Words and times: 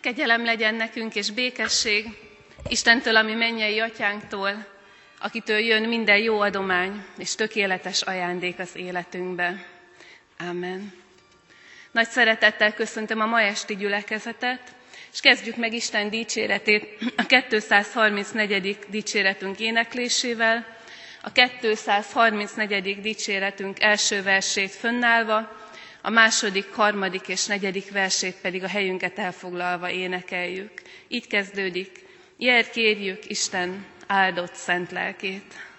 Kegyelem 0.00 0.44
legyen 0.44 0.74
nekünk 0.74 1.14
és 1.14 1.30
békesség 1.30 2.06
Istentől, 2.68 3.16
ami 3.16 3.34
mennyei 3.34 3.78
atyánktól, 3.80 4.66
akitől 5.18 5.58
jön 5.58 5.82
minden 5.88 6.18
jó 6.18 6.40
adomány 6.40 7.04
és 7.18 7.34
tökéletes 7.34 8.02
ajándék 8.02 8.58
az 8.58 8.76
életünkbe. 8.76 9.66
Amen. 10.38 10.92
Nagy 11.90 12.08
szeretettel 12.08 12.74
köszöntöm 12.74 13.20
a 13.20 13.26
ma 13.26 13.40
esti 13.40 13.76
gyülekezetet, 13.76 14.60
és 15.12 15.20
kezdjük 15.20 15.56
meg 15.56 15.72
Isten 15.72 16.10
dicséretét 16.10 16.98
a 17.16 17.26
234. 17.26 18.78
dicséretünk 18.88 19.58
éneklésével, 19.58 20.66
a 21.22 21.32
234. 21.32 23.00
dicséretünk 23.00 23.80
első 23.82 24.22
versét 24.22 24.70
fönnállva, 24.70 25.59
a 26.02 26.10
második, 26.10 26.72
harmadik 26.72 27.28
és 27.28 27.46
negyedik 27.46 27.90
versét 27.90 28.36
pedig 28.40 28.62
a 28.62 28.68
helyünket 28.68 29.18
elfoglalva 29.18 29.90
énekeljük. 29.90 30.72
Így 31.08 31.26
kezdődik, 31.26 31.90
Jel 32.36 32.70
kérjük 32.70 33.30
Isten 33.30 33.84
áldott 34.06 34.54
szent 34.54 34.90
lelkét. 34.90 35.69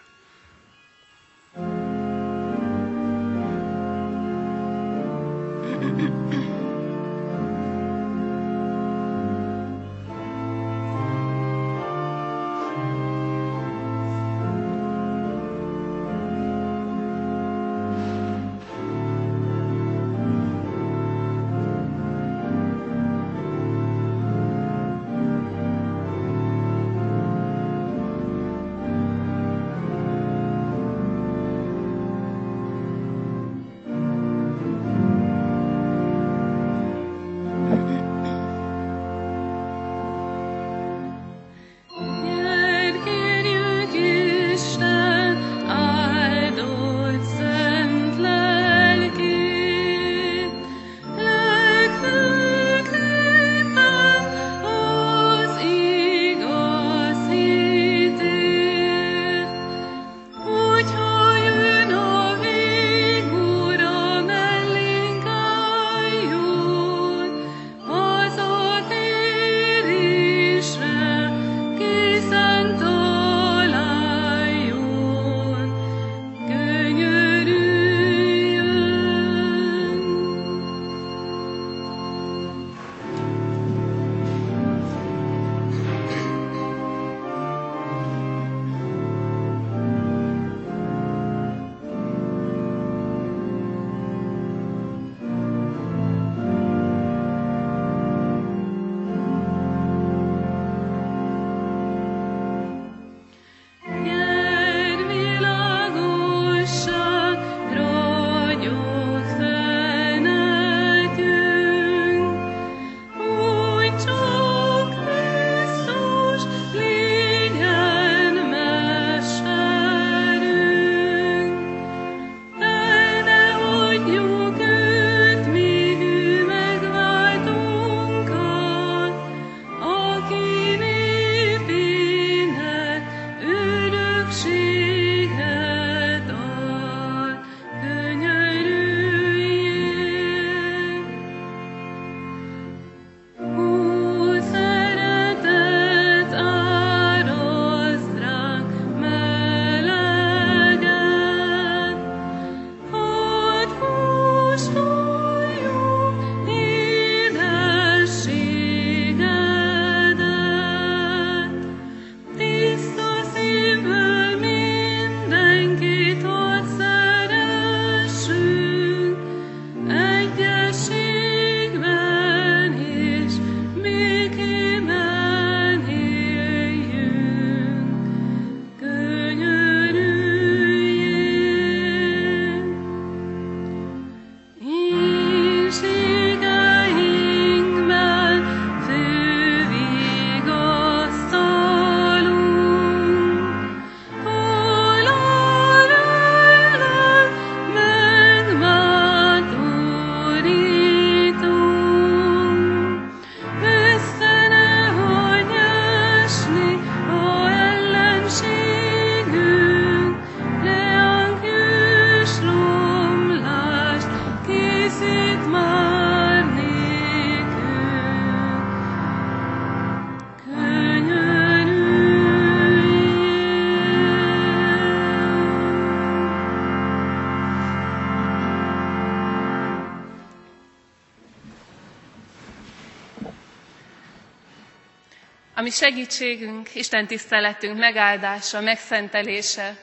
Ami 235.72 235.80
segítségünk, 235.80 236.76
Isten 236.76 237.08
tiszteletünk 237.08 237.78
megáldása, 237.78 238.62
megszentelése 238.62 239.76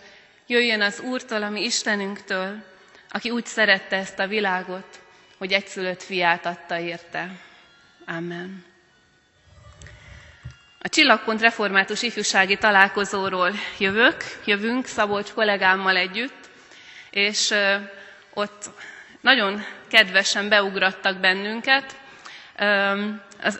jöjjön 0.46 0.80
az 0.80 1.00
Úrtól, 1.00 1.42
ami 1.42 1.62
Istenünktől, 1.64 2.56
aki 3.10 3.30
úgy 3.30 3.46
szerette 3.46 3.96
ezt 3.96 4.18
a 4.18 4.26
világot, 4.26 5.00
hogy 5.38 5.52
egyszülött 5.52 6.02
fiát 6.02 6.46
adta 6.46 6.78
érte. 6.78 7.30
Amen. 8.06 8.64
A 10.78 10.88
Csillagpont 10.88 11.40
Református 11.40 12.02
Ifjúsági 12.02 12.56
Találkozóról 12.56 13.52
jövök, 13.78 14.16
jövünk 14.44 14.86
Szabolcs 14.86 15.32
kollégámmal 15.32 15.96
együtt, 15.96 16.48
és 17.10 17.54
ott 18.34 18.70
nagyon 19.20 19.64
kedvesen 19.90 20.48
beugrattak 20.48 21.16
bennünket, 21.20 21.96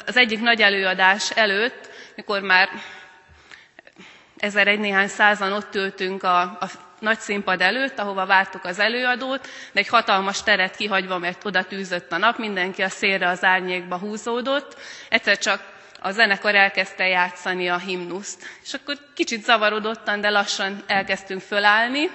az 0.06 0.16
egyik 0.16 0.40
nagy 0.40 0.60
előadás 0.62 1.30
előtt, 1.30 1.88
mikor 2.18 2.40
már 2.40 2.68
ezer 4.36 4.68
egy 4.68 4.78
néhány 4.78 5.08
százan 5.08 5.52
ott 5.52 5.74
ültünk 5.74 6.22
a, 6.22 6.40
a 6.40 6.68
nagy 6.98 7.18
színpad 7.18 7.60
előtt, 7.60 7.98
ahova 7.98 8.26
vártuk 8.26 8.64
az 8.64 8.78
előadót, 8.78 9.48
de 9.72 9.80
egy 9.80 9.88
hatalmas 9.88 10.42
teret 10.42 10.76
kihagyva, 10.76 11.18
mert 11.18 11.44
oda 11.44 11.64
tűzött 11.64 12.12
a 12.12 12.16
nap, 12.16 12.38
mindenki 12.38 12.82
a 12.82 12.88
szélre 12.88 13.28
az 13.28 13.44
árnyékba 13.44 13.98
húzódott. 13.98 14.76
Egyszer 15.08 15.38
csak 15.38 15.62
a 16.00 16.10
zenekar 16.10 16.54
elkezdte 16.54 17.06
játszani 17.06 17.68
a 17.68 17.78
himnuszt. 17.78 18.46
És 18.64 18.74
akkor 18.74 18.96
kicsit 19.14 19.44
zavarodottan, 19.44 20.20
de 20.20 20.28
lassan 20.28 20.82
elkezdtünk 20.86 21.40
fölállni, 21.40 22.10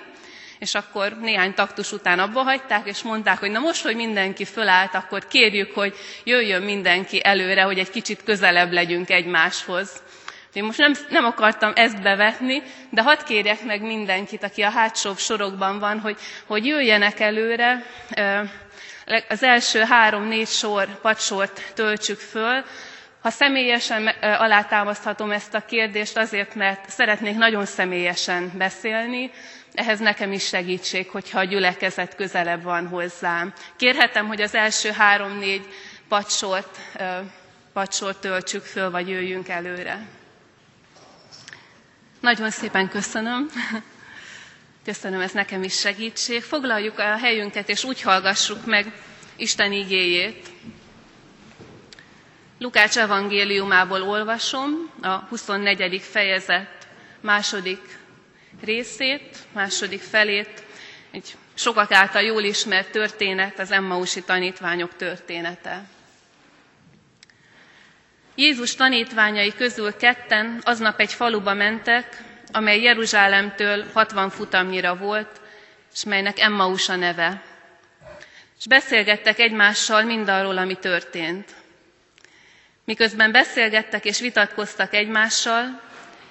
és 0.63 0.75
akkor 0.75 1.17
néhány 1.21 1.53
taktus 1.53 1.91
után 1.91 2.19
abba 2.19 2.41
hagyták, 2.41 2.87
és 2.87 3.01
mondták, 3.01 3.39
hogy 3.39 3.51
na 3.51 3.59
most, 3.59 3.83
hogy 3.83 3.95
mindenki 3.95 4.45
fölállt, 4.45 4.93
akkor 4.95 5.27
kérjük, 5.27 5.73
hogy 5.73 5.95
jöjjön 6.23 6.61
mindenki 6.61 7.23
előre, 7.23 7.61
hogy 7.61 7.79
egy 7.79 7.89
kicsit 7.89 8.23
közelebb 8.23 8.71
legyünk 8.71 9.09
egymáshoz. 9.09 10.01
Én 10.53 10.63
most 10.63 10.77
nem, 10.77 10.93
nem 11.09 11.25
akartam 11.25 11.71
ezt 11.75 12.01
bevetni, 12.01 12.61
de 12.89 13.01
hadd 13.01 13.17
kérjek 13.25 13.63
meg 13.63 13.81
mindenkit, 13.81 14.43
aki 14.43 14.61
a 14.61 14.69
hátsó 14.69 15.15
sorokban 15.15 15.79
van, 15.79 15.99
hogy, 15.99 16.17
hogy 16.45 16.65
jöjjenek 16.65 17.19
előre, 17.19 17.85
az 19.29 19.43
első 19.43 19.79
három-négy 19.81 20.47
sor, 20.47 20.99
padsort 21.01 21.71
töltsük 21.73 22.19
föl, 22.19 22.63
ha 23.21 23.29
személyesen 23.29 24.07
alátámaszthatom 24.21 25.31
ezt 25.31 25.53
a 25.53 25.65
kérdést 25.65 26.17
azért, 26.17 26.55
mert 26.55 26.89
szeretnék 26.89 27.35
nagyon 27.35 27.65
személyesen 27.65 28.51
beszélni, 28.57 29.31
ehhez 29.73 29.99
nekem 29.99 30.31
is 30.31 30.45
segítség, 30.47 31.09
hogyha 31.09 31.39
a 31.39 31.43
gyülekezet 31.43 32.15
közelebb 32.15 32.63
van 32.63 32.87
hozzám. 32.87 33.53
Kérhetem, 33.75 34.27
hogy 34.27 34.41
az 34.41 34.55
első 34.55 34.91
három-négy 34.91 35.65
padsort, 36.07 36.77
padsort 37.73 38.17
töltsük 38.21 38.63
föl, 38.63 38.89
vagy 38.91 39.09
jöjjünk 39.09 39.49
előre. 39.49 40.07
Nagyon 42.19 42.49
szépen 42.49 42.89
köszönöm. 42.89 43.49
Köszönöm, 44.85 45.21
ez 45.21 45.31
nekem 45.31 45.63
is 45.63 45.79
segítség. 45.79 46.41
Foglaljuk 46.41 46.99
a 46.99 47.17
helyünket, 47.17 47.69
és 47.69 47.83
úgy 47.83 48.01
hallgassuk 48.01 48.65
meg 48.65 48.91
Isten 49.35 49.71
igéjét. 49.71 50.49
Lukács 52.59 52.97
evangéliumából 52.97 54.01
olvasom 54.01 54.89
a 55.01 55.07
24. 55.07 56.01
fejezet 56.01 56.87
második 57.21 57.79
részét, 58.63 59.37
második 59.51 60.01
felét, 60.01 60.63
egy 61.11 61.35
sokak 61.53 61.91
által 61.91 62.21
jól 62.21 62.43
ismert 62.43 62.91
történet, 62.91 63.59
az 63.59 63.71
Emmausi 63.71 64.23
tanítványok 64.23 64.95
története. 64.95 65.83
Jézus 68.35 68.75
tanítványai 68.75 69.53
közül 69.53 69.95
ketten 69.95 70.61
aznap 70.63 70.99
egy 70.99 71.13
faluba 71.13 71.53
mentek, 71.53 72.23
amely 72.51 72.81
Jeruzsálemtől 72.81 73.85
60 73.93 74.29
futamnyira 74.29 74.95
volt, 74.95 75.41
és 75.93 76.03
melynek 76.03 76.39
Emmaus 76.39 76.89
a 76.89 76.95
neve. 76.95 77.43
És 78.59 78.67
beszélgettek 78.67 79.39
egymással 79.39 80.03
mindarról, 80.03 80.57
ami 80.57 80.75
történt. 80.75 81.51
Miközben 82.85 83.31
beszélgettek 83.31 84.05
és 84.05 84.19
vitatkoztak 84.19 84.93
egymással, 84.93 85.81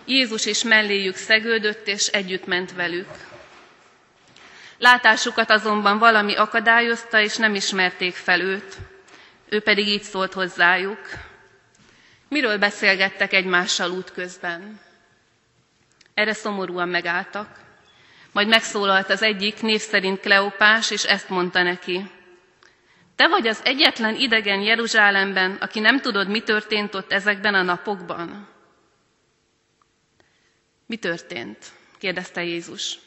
Jézus 0.06 0.46
is 0.46 0.62
melléjük 0.62 1.16
szegődött, 1.16 1.86
és 1.86 2.06
együtt 2.06 2.46
ment 2.46 2.72
velük. 2.72 3.08
Látásukat 4.78 5.50
azonban 5.50 5.98
valami 5.98 6.34
akadályozta, 6.34 7.20
és 7.20 7.36
nem 7.36 7.54
ismerték 7.54 8.14
fel 8.14 8.40
őt. 8.40 8.76
Ő 9.48 9.60
pedig 9.60 9.88
így 9.88 10.02
szólt 10.02 10.32
hozzájuk. 10.32 11.00
Miről 12.28 12.58
beszélgettek 12.58 13.32
egymással 13.32 13.90
útközben? 13.90 14.80
Erre 16.14 16.32
szomorúan 16.32 16.88
megálltak. 16.88 17.48
Majd 18.32 18.48
megszólalt 18.48 19.10
az 19.10 19.22
egyik, 19.22 19.60
név 19.60 19.80
szerint 19.80 20.20
Kleopás, 20.20 20.90
és 20.90 21.04
ezt 21.04 21.28
mondta 21.28 21.62
neki. 21.62 22.10
Te 23.16 23.28
vagy 23.28 23.46
az 23.46 23.60
egyetlen 23.64 24.14
idegen 24.14 24.60
Jeruzsálemben, 24.60 25.56
aki 25.60 25.80
nem 25.80 26.00
tudod, 26.00 26.28
mi 26.28 26.40
történt 26.40 26.94
ott 26.94 27.12
ezekben 27.12 27.54
a 27.54 27.62
napokban? 27.62 28.51
Mi 30.92 30.98
történt? 30.98 31.58
kérdezte 31.98 32.42
Jézus. 32.44 32.98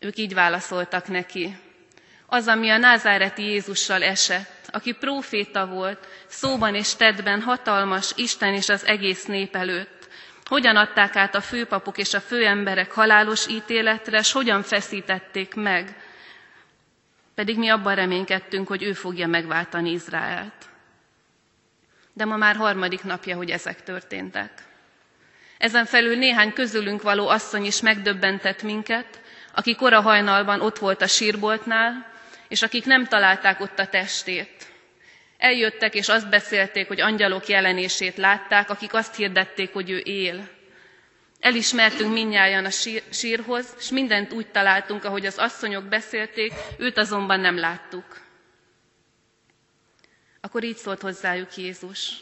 Ők 0.00 0.16
így 0.16 0.34
válaszoltak 0.34 1.08
neki. 1.08 1.56
Az, 2.26 2.46
ami 2.46 2.70
a 2.70 2.76
názáreti 2.76 3.42
Jézussal 3.42 4.02
esett, 4.02 4.68
aki 4.72 4.92
próféta 4.92 5.66
volt, 5.66 6.06
szóban 6.26 6.74
és 6.74 6.94
tettben 6.94 7.40
hatalmas 7.42 8.12
Isten 8.16 8.54
és 8.54 8.68
az 8.68 8.86
egész 8.86 9.24
nép 9.24 9.56
előtt. 9.56 10.08
Hogyan 10.44 10.76
adták 10.76 11.16
át 11.16 11.34
a 11.34 11.40
főpapok 11.40 11.98
és 11.98 12.14
a 12.14 12.20
főemberek 12.20 12.92
halálos 12.92 13.48
ítéletre, 13.48 14.22
s 14.22 14.32
hogyan 14.32 14.62
feszítették 14.62 15.54
meg, 15.54 15.96
pedig 17.34 17.58
mi 17.58 17.68
abban 17.68 17.94
reménykedtünk, 17.94 18.68
hogy 18.68 18.82
ő 18.82 18.92
fogja 18.92 19.26
megváltani 19.26 19.90
Izraelt. 19.90 20.68
De 22.12 22.24
ma 22.24 22.36
már 22.36 22.56
harmadik 22.56 23.02
napja, 23.02 23.36
hogy 23.36 23.50
ezek 23.50 23.82
történtek. 23.82 24.68
Ezen 25.60 25.84
felül 25.84 26.16
néhány 26.16 26.52
közülünk 26.52 27.02
való 27.02 27.28
asszony 27.28 27.64
is 27.64 27.80
megdöbbentett 27.80 28.62
minket, 28.62 29.20
aki 29.54 29.74
kora 29.74 30.00
hajnalban 30.00 30.60
ott 30.60 30.78
volt 30.78 31.02
a 31.02 31.06
sírboltnál, 31.06 32.12
és 32.48 32.62
akik 32.62 32.84
nem 32.84 33.06
találták 33.06 33.60
ott 33.60 33.78
a 33.78 33.86
testét. 33.86 34.66
Eljöttek, 35.38 35.94
és 35.94 36.08
azt 36.08 36.28
beszélték, 36.28 36.86
hogy 36.88 37.00
angyalok 37.00 37.46
jelenését 37.46 38.16
látták, 38.16 38.70
akik 38.70 38.94
azt 38.94 39.14
hirdették, 39.14 39.72
hogy 39.72 39.90
ő 39.90 39.98
él. 39.98 40.48
Elismertünk 41.40 42.12
minnyáján 42.12 42.64
a 42.64 42.70
sír, 42.70 43.02
sírhoz, 43.10 43.74
és 43.78 43.90
mindent 43.90 44.32
úgy 44.32 44.50
találtunk, 44.50 45.04
ahogy 45.04 45.26
az 45.26 45.38
asszonyok 45.38 45.84
beszélték, 45.84 46.52
őt 46.78 46.98
azonban 46.98 47.40
nem 47.40 47.58
láttuk. 47.58 48.20
Akkor 50.40 50.64
így 50.64 50.76
szólt 50.76 51.00
hozzájuk 51.00 51.56
Jézus. 51.56 52.12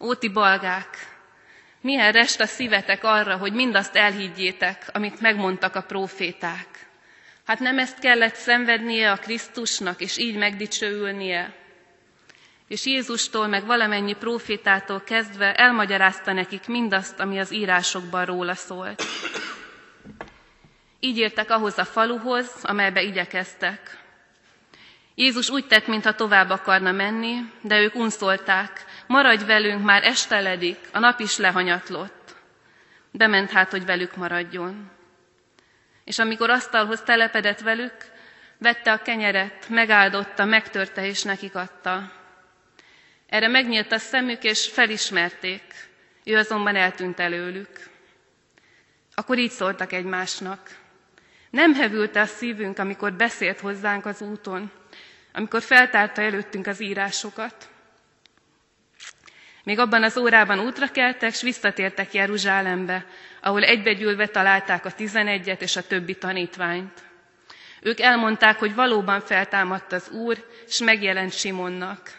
Óti 0.00 0.28
balgák, 0.28 1.17
milyen 1.88 2.12
rest 2.12 2.40
a 2.40 2.46
szívetek 2.46 3.04
arra, 3.04 3.36
hogy 3.36 3.52
mindazt 3.52 3.96
elhiggyétek, 3.96 4.88
amit 4.92 5.20
megmondtak 5.20 5.74
a 5.74 5.82
próféták. 5.82 6.66
Hát 7.44 7.58
nem 7.58 7.78
ezt 7.78 7.98
kellett 7.98 8.34
szenvednie 8.34 9.10
a 9.10 9.16
Krisztusnak, 9.16 10.00
és 10.00 10.18
így 10.18 10.36
megdicsőülnie? 10.36 11.54
És 12.66 12.86
Jézustól, 12.86 13.46
meg 13.46 13.66
valamennyi 13.66 14.14
profétától 14.14 15.00
kezdve 15.00 15.54
elmagyarázta 15.54 16.32
nekik 16.32 16.66
mindazt, 16.66 17.20
ami 17.20 17.38
az 17.38 17.52
írásokban 17.52 18.24
róla 18.24 18.54
szólt. 18.54 19.02
Így 21.00 21.18
értek 21.18 21.50
ahhoz 21.50 21.78
a 21.78 21.84
faluhoz, 21.84 22.50
amelybe 22.62 23.02
igyekeztek. 23.02 23.98
Jézus 25.14 25.50
úgy 25.50 25.66
tett, 25.66 25.86
mintha 25.86 26.14
tovább 26.14 26.50
akarna 26.50 26.92
menni, 26.92 27.36
de 27.60 27.80
ők 27.80 27.94
unszolták, 27.94 28.84
maradj 29.08 29.44
velünk, 29.44 29.84
már 29.84 30.04
esteledik, 30.04 30.78
a 30.92 30.98
nap 30.98 31.20
is 31.20 31.36
lehanyatlott. 31.36 32.34
Bement 33.10 33.50
hát, 33.50 33.70
hogy 33.70 33.84
velük 33.84 34.16
maradjon. 34.16 34.90
És 36.04 36.18
amikor 36.18 36.50
asztalhoz 36.50 37.02
telepedett 37.02 37.60
velük, 37.60 37.94
vette 38.58 38.92
a 38.92 39.02
kenyeret, 39.02 39.68
megáldotta, 39.68 40.44
megtörte 40.44 41.06
és 41.06 41.22
nekik 41.22 41.54
adta. 41.54 42.12
Erre 43.26 43.48
megnyílt 43.48 43.92
a 43.92 43.98
szemük, 43.98 44.42
és 44.42 44.68
felismerték, 44.68 45.62
ő 46.24 46.36
azonban 46.36 46.76
eltűnt 46.76 47.20
előlük. 47.20 47.70
Akkor 49.14 49.38
így 49.38 49.50
szóltak 49.50 49.92
egymásnak. 49.92 50.76
Nem 51.50 51.74
hevült 51.74 52.16
a 52.16 52.24
szívünk, 52.24 52.78
amikor 52.78 53.12
beszélt 53.12 53.60
hozzánk 53.60 54.06
az 54.06 54.20
úton, 54.20 54.70
amikor 55.32 55.62
feltárta 55.62 56.22
előttünk 56.22 56.66
az 56.66 56.80
írásokat. 56.80 57.68
Még 59.68 59.78
abban 59.78 60.02
az 60.02 60.16
órában 60.16 60.58
útra 60.60 60.86
keltek, 60.90 61.34
s 61.34 61.42
visszatértek 61.42 62.12
Jeruzsálembe, 62.14 63.06
ahol 63.40 63.62
egybegyűlve 63.64 64.26
találták 64.26 64.84
a 64.84 64.92
tizenegyet 64.92 65.62
és 65.62 65.76
a 65.76 65.86
többi 65.86 66.14
tanítványt. 66.14 67.02
Ők 67.80 68.00
elmondták, 68.00 68.58
hogy 68.58 68.74
valóban 68.74 69.20
feltámadt 69.20 69.92
az 69.92 70.08
Úr, 70.10 70.44
és 70.68 70.78
megjelent 70.78 71.32
Simonnak. 71.32 72.18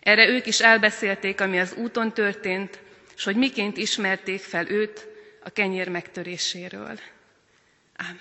Erre 0.00 0.28
ők 0.28 0.46
is 0.46 0.60
elbeszélték, 0.60 1.40
ami 1.40 1.58
az 1.60 1.74
úton 1.74 2.12
történt, 2.12 2.78
és 3.16 3.24
hogy 3.24 3.36
miként 3.36 3.76
ismerték 3.76 4.40
fel 4.40 4.68
őt 4.70 5.06
a 5.42 5.50
kenyér 5.50 5.88
megtöréséről. 5.88 6.98
Ámen. 7.96 8.18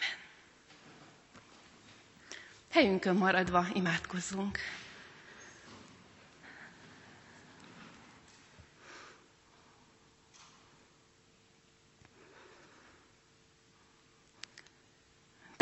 Helyünkön 2.71 3.15
maradva 3.15 3.65
imádkozzunk. 3.73 4.57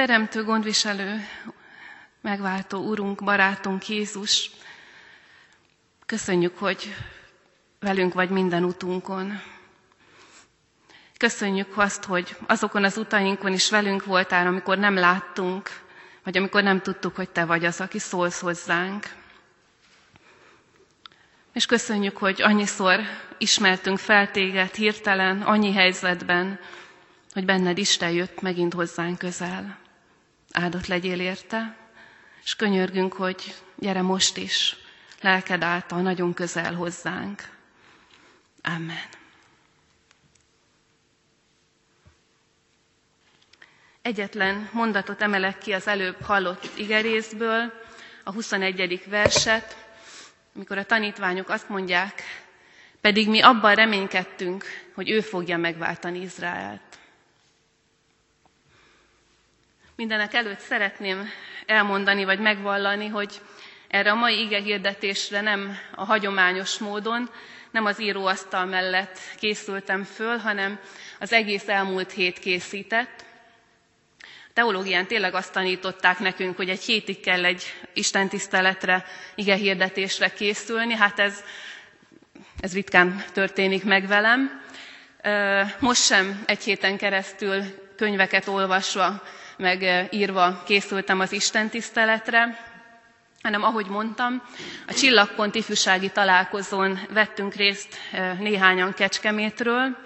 Teremtő 0.01 0.43
gondviselő, 0.43 1.27
megváltó 2.21 2.79
Urunk, 2.79 3.23
barátunk 3.23 3.87
Jézus, 3.87 4.49
Köszönjük, 6.05 6.57
hogy 6.57 6.95
velünk 7.79 8.13
vagy 8.13 8.29
minden 8.29 8.63
utunkon. 8.63 9.41
Köszönjük 11.17 11.77
azt, 11.77 12.03
hogy 12.03 12.35
azokon 12.47 12.83
az 12.83 12.97
utainkon 12.97 13.53
is 13.53 13.69
velünk 13.69 14.05
voltál, 14.05 14.47
amikor 14.47 14.77
nem 14.77 14.95
láttunk, 14.95 15.69
vagy 16.23 16.37
amikor 16.37 16.63
nem 16.63 16.81
tudtuk, 16.81 17.15
hogy 17.15 17.29
Te 17.29 17.45
vagy 17.45 17.65
az, 17.65 17.81
aki 17.81 17.99
szólsz 17.99 18.39
hozzánk. 18.39 19.05
És 21.53 21.65
köszönjük, 21.65 22.17
hogy 22.17 22.41
annyiszor 22.41 22.99
ismertünk 23.37 23.97
fel 23.97 24.31
Téged 24.31 24.73
hirtelen, 24.75 25.41
annyi 25.41 25.73
helyzetben, 25.73 26.59
hogy 27.33 27.45
benned 27.45 27.77
Isten 27.77 28.11
jött 28.11 28.41
megint 28.41 28.73
hozzánk 28.73 29.17
közel. 29.17 29.80
Áldott 30.51 30.87
legyél 30.87 31.19
érte, 31.19 31.77
és 32.43 32.55
könyörgünk, 32.55 33.13
hogy 33.13 33.55
gyere 33.77 34.01
most 34.01 34.37
is, 34.37 34.75
lelked 35.21 35.63
által 35.63 36.01
nagyon 36.01 36.33
közel 36.33 36.73
hozzánk. 36.73 37.49
Amen. 38.61 39.03
Egyetlen 44.01 44.69
mondatot 44.71 45.21
emelek 45.21 45.57
ki 45.57 45.73
az 45.73 45.87
előbb 45.87 46.21
hallott 46.21 46.69
igerészből, 46.77 47.73
a 48.23 48.31
21. 48.31 49.03
verset, 49.09 49.75
amikor 50.55 50.77
a 50.77 50.85
tanítványok 50.85 51.49
azt 51.49 51.69
mondják, 51.69 52.21
pedig 53.01 53.29
mi 53.29 53.41
abban 53.41 53.75
reménykedtünk, 53.75 54.63
hogy 54.93 55.09
ő 55.09 55.21
fogja 55.21 55.57
megváltani 55.57 56.19
Izraelt. 56.21 56.81
Mindenek 60.01 60.33
előtt 60.33 60.59
szeretném 60.59 61.29
elmondani, 61.65 62.23
vagy 62.23 62.39
megvallani, 62.39 63.07
hogy 63.07 63.41
erre 63.87 64.11
a 64.11 64.15
mai 64.15 64.41
ige 64.41 64.59
hirdetésre 64.59 65.41
nem 65.41 65.77
a 65.95 66.03
hagyományos 66.05 66.77
módon, 66.77 67.29
nem 67.71 67.85
az 67.85 68.01
íróasztal 68.01 68.65
mellett 68.65 69.19
készültem 69.39 70.03
föl, 70.03 70.37
hanem 70.37 70.79
az 71.19 71.33
egész 71.33 71.67
elmúlt 71.67 72.11
hét 72.11 72.39
készített. 72.39 73.25
Teológián 74.53 75.07
tényleg 75.07 75.33
azt 75.33 75.53
tanították 75.53 76.19
nekünk, 76.19 76.55
hogy 76.55 76.69
egy 76.69 76.83
hétig 76.83 77.19
kell 77.19 77.45
egy 77.45 77.63
istentiszteletre, 77.93 79.05
ige 79.35 79.55
hirdetésre 79.55 80.29
készülni. 80.33 80.93
Hát 80.93 81.19
ez, 81.19 81.43
ez 82.59 82.73
ritkán 82.73 83.23
történik 83.33 83.83
meg 83.83 84.07
velem. 84.07 84.61
Most 85.79 86.03
sem 86.03 86.43
egy 86.45 86.63
héten 86.63 86.97
keresztül 86.97 87.63
könyveket 87.95 88.47
olvasva, 88.47 89.21
meg 89.61 90.07
írva 90.11 90.63
készültem 90.65 91.19
az 91.19 91.31
istentiszteletre, 91.31 92.69
hanem 93.41 93.63
ahogy 93.63 93.85
mondtam, 93.85 94.43
a 94.87 94.93
Csillagpont 94.93 95.55
ifjúsági 95.55 96.09
találkozón 96.09 96.99
vettünk 97.13 97.53
részt 97.53 97.95
néhányan 98.39 98.93
Kecskemétről. 98.93 99.97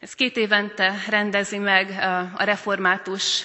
Ez 0.00 0.14
két 0.14 0.36
évente 0.36 0.94
rendezi 1.08 1.58
meg 1.58 1.90
a 2.36 2.44
református 2.44 3.44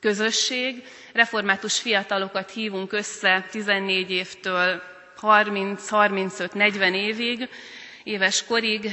közösség. 0.00 0.84
Református 1.12 1.78
fiatalokat 1.80 2.50
hívunk 2.50 2.92
össze 2.92 3.46
14 3.50 4.10
évtől 4.10 4.82
30-35-40 5.20 6.94
évig, 6.94 7.48
éves 8.04 8.44
korig, 8.44 8.90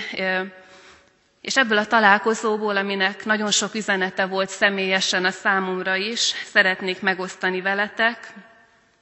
és 1.48 1.58
ebből 1.58 1.78
a 1.78 1.86
találkozóból, 1.86 2.78
aminek 2.78 3.26
nagyon 3.26 3.52
sok 3.52 3.74
üzenete 3.76 4.26
volt 4.26 4.50
személyesen 4.50 5.26
a 5.26 5.32
számomra 5.32 5.96
is, 5.96 6.20
szeretnék 6.46 7.02
megosztani 7.02 7.62
veletek, 7.62 8.34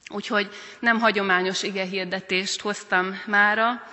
Úgyhogy 0.10 0.50
nem 0.80 1.00
hagyományos 1.00 1.64
igehirdetést 1.64 2.62
hoztam 2.62 3.22
mára, 3.26 3.84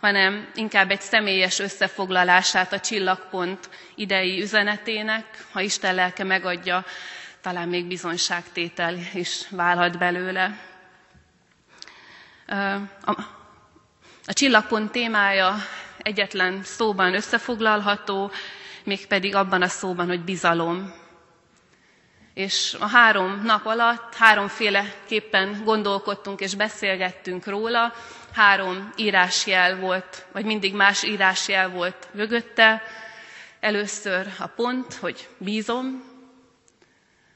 hanem 0.00 0.48
inkább 0.54 0.90
egy 0.90 1.00
személyes 1.00 1.58
összefoglalását 1.58 2.72
a 2.72 2.80
csillagpont 2.80 3.68
idei 3.94 4.40
üzenetének, 4.42 5.24
ha 5.52 5.60
Isten 5.60 5.94
lelke 5.94 6.24
megadja, 6.24 6.84
talán 7.40 7.68
még 7.68 7.86
bizonyságtétel 7.86 8.94
is 9.14 9.48
válhat 9.50 9.98
belőle. 9.98 10.58
A, 13.04 13.12
a 14.26 14.32
csillagpont 14.32 14.90
témája 14.92 15.54
egyetlen 16.06 16.60
szóban 16.62 17.14
összefoglalható, 17.14 18.30
mégpedig 18.84 19.34
abban 19.34 19.62
a 19.62 19.68
szóban, 19.68 20.06
hogy 20.06 20.20
bizalom. 20.24 20.92
És 22.34 22.76
a 22.80 22.86
három 22.86 23.42
nap 23.44 23.66
alatt 23.66 24.14
háromféleképpen 24.14 25.62
gondolkodtunk 25.64 26.40
és 26.40 26.54
beszélgettünk 26.54 27.46
róla, 27.46 27.92
három 28.32 28.92
írásjel 28.96 29.76
volt, 29.76 30.26
vagy 30.32 30.44
mindig 30.44 30.74
más 30.74 31.02
írásjel 31.02 31.68
volt 31.68 32.08
mögötte. 32.12 32.82
Először 33.60 34.26
a 34.38 34.46
pont, 34.46 34.94
hogy 34.94 35.28
bízom, 35.38 36.04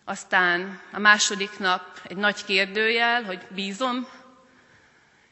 aztán 0.04 0.80
a 0.92 0.98
második 0.98 1.58
nap 1.58 1.82
egy 2.02 2.16
nagy 2.16 2.44
kérdőjel, 2.44 3.22
hogy 3.22 3.40
bízom, 3.54 4.06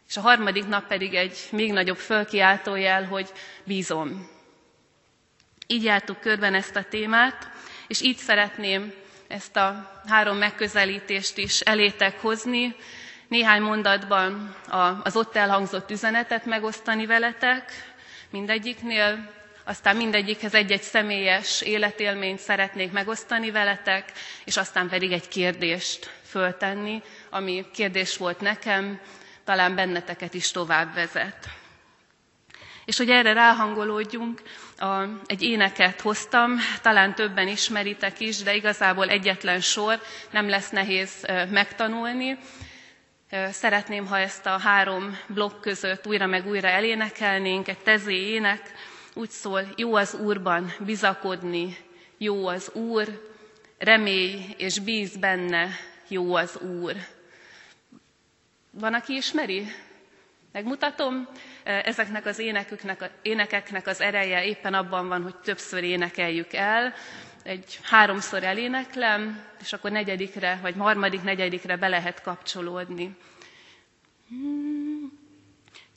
és 0.09 0.17
a 0.17 0.21
harmadik 0.21 0.67
nap 0.67 0.87
pedig 0.87 1.15
egy 1.15 1.39
még 1.51 1.73
nagyobb 1.73 1.97
fölkiáltójel, 1.97 3.05
hogy 3.05 3.33
bízom. 3.65 4.29
Így 5.67 5.85
jártuk 5.85 6.21
körben 6.21 6.55
ezt 6.55 6.77
a 6.77 6.85
témát, 6.85 7.51
és 7.87 8.01
így 8.03 8.17
szeretném 8.17 8.93
ezt 9.29 9.57
a 9.57 10.01
három 10.07 10.37
megközelítést 10.37 11.37
is 11.39 11.61
elétek 11.61 12.21
hozni, 12.21 12.77
néhány 13.29 13.63
mondatban 13.63 14.55
az 15.03 15.17
ott 15.17 15.37
elhangzott 15.37 15.91
üzenetet 15.91 16.45
megosztani 16.45 17.07
veletek, 17.07 17.95
mindegyiknél, 18.31 19.31
aztán 19.65 19.97
mindegyikhez 19.97 20.55
egy-egy 20.55 20.83
személyes 20.83 21.61
életélményt 21.63 22.39
szeretnék 22.39 22.93
megosztani 22.93 23.51
veletek, 23.51 24.13
és 24.45 24.57
aztán 24.57 24.89
pedig 24.89 25.13
egy 25.13 25.29
kérdést 25.29 26.11
föltenni, 26.25 27.03
ami 27.31 27.67
kérdés 27.73 28.17
volt 28.17 28.41
nekem, 28.41 29.01
talán 29.49 29.75
benneteket 29.75 30.35
is 30.35 30.51
tovább 30.51 30.95
vezet. 30.95 31.49
És 32.85 32.97
hogy 32.97 33.11
erre 33.11 33.33
ráhangolódjunk, 33.33 34.43
a, 34.79 35.03
egy 35.27 35.43
éneket 35.43 36.01
hoztam, 36.01 36.57
talán 36.83 37.15
többen 37.15 37.49
ismeritek 37.49 38.21
is, 38.21 38.43
de 38.43 38.55
igazából 38.55 39.09
egyetlen 39.09 39.61
sor, 39.61 40.01
nem 40.31 40.49
lesz 40.49 40.71
nehéz 40.71 41.11
megtanulni. 41.51 42.39
Szeretném, 43.51 44.07
ha 44.07 44.19
ezt 44.19 44.47
a 44.47 44.59
három 44.59 45.19
blokk 45.27 45.61
között 45.61 46.07
újra 46.07 46.27
meg 46.27 46.47
újra 46.47 46.69
elénekelnénk, 46.69 47.69
egy 47.69 47.79
tezé 47.79 48.17
ének, 48.17 48.73
úgy 49.15 49.31
szól, 49.31 49.63
jó 49.77 49.95
az 49.95 50.15
Úrban 50.15 50.73
bizakodni, 50.79 51.77
jó 52.19 52.47
az 52.47 52.71
Úr, 52.75 53.33
remélj 53.79 54.55
és 54.57 54.79
bíz 54.79 55.17
benne, 55.17 55.69
jó 56.09 56.35
az 56.35 56.57
Úr. 56.57 56.95
Van, 58.81 58.95
aki 58.95 59.15
ismeri? 59.15 59.67
Megmutatom, 60.53 61.29
ezeknek 61.65 62.27
az 62.27 62.39
éneküknek, 62.39 63.11
énekeknek 63.23 63.87
az 63.87 64.01
ereje 64.01 64.45
éppen 64.45 64.75
abban 64.75 65.09
van, 65.09 65.23
hogy 65.23 65.37
többször 65.37 65.83
énekeljük 65.83 66.53
el, 66.53 66.95
egy 67.43 67.79
háromszor 67.83 68.43
eléneklem, 68.43 69.45
és 69.61 69.73
akkor 69.73 69.91
negyedikre, 69.91 70.59
vagy 70.63 70.75
harmadik, 70.79 71.23
negyedikre 71.23 71.77
be 71.77 71.89
lehet 71.89 72.23
kapcsolódni. 72.23 73.17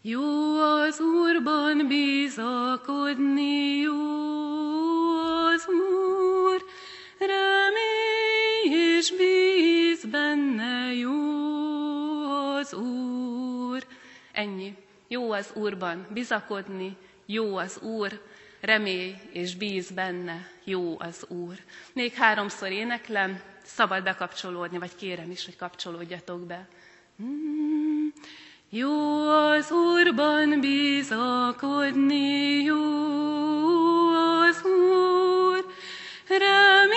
Jó 0.02 0.60
az 0.60 1.00
Úrban 1.00 1.88
bizakodni, 1.88 3.78
jó 3.78 4.00
az 5.54 5.68
Úr, 5.68 6.66
remény 7.20 8.98
és 8.98 9.12
bíz 9.12 10.06
benne, 10.06 10.94
jó 10.94 11.61
az 12.72 12.78
Úr. 12.78 13.86
Ennyi. 14.32 14.76
Jó 15.08 15.32
az 15.32 15.52
Úrban 15.54 16.08
bizakodni, 16.10 16.98
jó 17.26 17.58
az 17.58 17.80
Úr, 17.82 18.22
remélj 18.60 19.16
és 19.32 19.56
bíz 19.56 19.92
benne, 19.92 20.48
jó 20.64 21.00
az 21.00 21.26
Úr. 21.28 21.56
Még 21.94 22.14
háromszor 22.14 22.72
éneklem, 22.72 23.42
szabad 23.64 24.04
bekapcsolódni, 24.04 24.78
vagy 24.78 24.96
kérem 24.96 25.32
is, 25.32 25.46
hogy 25.46 25.56
kapcsolódjatok 25.56 26.46
be. 26.46 26.68
Mm, 27.24 28.08
jó 28.70 29.28
az 29.30 29.72
Úrban 29.72 30.60
bizakodni, 30.60 32.64
jó 32.64 32.84
az 34.48 34.64
Úr, 34.64 35.66
remény 36.28 36.91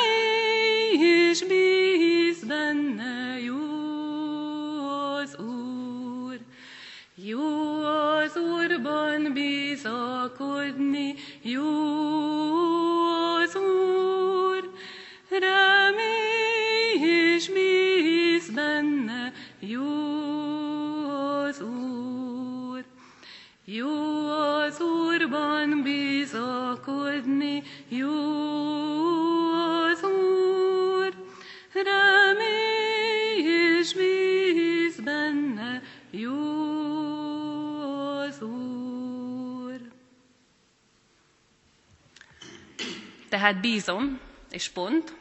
Tehát 43.44 43.60
bízom, 43.60 44.20
és 44.50 44.68
pont. 44.68 45.12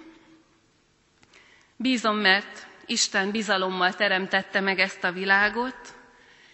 Bízom, 1.75 2.15
mert 2.17 2.67
Isten 2.85 3.31
bizalommal 3.31 3.93
teremtette 3.95 4.59
meg 4.59 4.79
ezt 4.79 5.03
a 5.03 5.11
világot, 5.11 5.75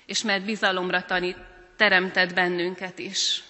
és 0.06 0.22
mert 0.24 0.46
bizalomra 0.46 1.06
tanít, 1.06 1.38
teremtett 1.76 2.34
bennünket 2.34 3.00
is. 3.00 3.44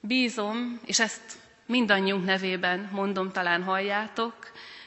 Bízom, 0.00 0.80
és 0.84 1.00
ezt 1.00 1.32
mindannyiunk 1.66 2.24
nevében 2.24 2.88
mondom, 2.92 3.32
talán 3.32 3.62
halljátok, 3.62 4.34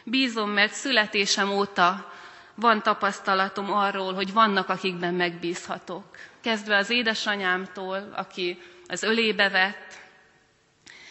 bízom, 0.04 0.50
mert 0.50 0.74
születésem 0.74 1.50
óta 1.50 2.14
van 2.56 2.82
tapasztalatom 2.84 3.72
arról, 3.74 4.14
hogy 4.14 4.34
vannak, 4.34 4.70
akikben 4.70 5.14
megbízhatok. 5.14 6.18
Kezdve 6.42 6.78
az 6.78 6.90
édesanyámtól, 6.90 8.14
aki 8.16 8.60
az 8.88 9.04
ölébe 9.04 9.50
vett, 9.50 10.06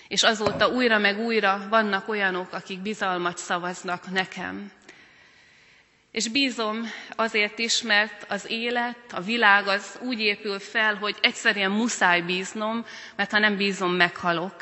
és 0.08 0.22
azóta 0.22 0.68
újra 0.68 0.98
meg 0.98 1.18
újra 1.18 1.66
vannak 1.70 2.08
olyanok, 2.08 2.52
akik 2.52 2.80
bizalmat 2.80 3.38
szavaznak 3.38 4.10
nekem. 4.10 4.70
És 6.10 6.28
bízom 6.28 6.90
azért 7.16 7.58
is, 7.58 7.82
mert 7.82 8.26
az 8.28 8.44
élet, 8.48 8.98
a 9.12 9.20
világ 9.20 9.66
az 9.66 9.98
úgy 10.02 10.20
épül 10.20 10.58
fel, 10.58 10.94
hogy 10.94 11.16
egyszerűen 11.20 11.70
muszáj 11.70 12.20
bíznom, 12.20 12.84
mert 13.16 13.30
ha 13.30 13.38
nem 13.38 13.56
bízom, 13.56 13.92
meghalok. 13.92 14.54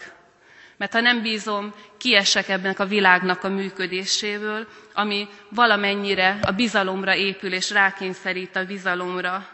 Mert 0.77 0.93
ha 0.93 1.01
nem 1.01 1.23
bízom, 1.23 1.75
kiesek 1.99 2.49
ebben 2.49 2.75
a 2.79 2.85
világnak 2.85 3.45
a 3.45 3.49
működéséből, 3.49 4.69
ami 4.95 5.29
valamennyire 5.49 6.39
a 6.43 6.51
bizalomra 6.51 7.15
épül 7.15 7.53
és 7.53 7.71
rákényszerít 7.71 8.57
a 8.57 8.65
bizalomra. 8.65 9.49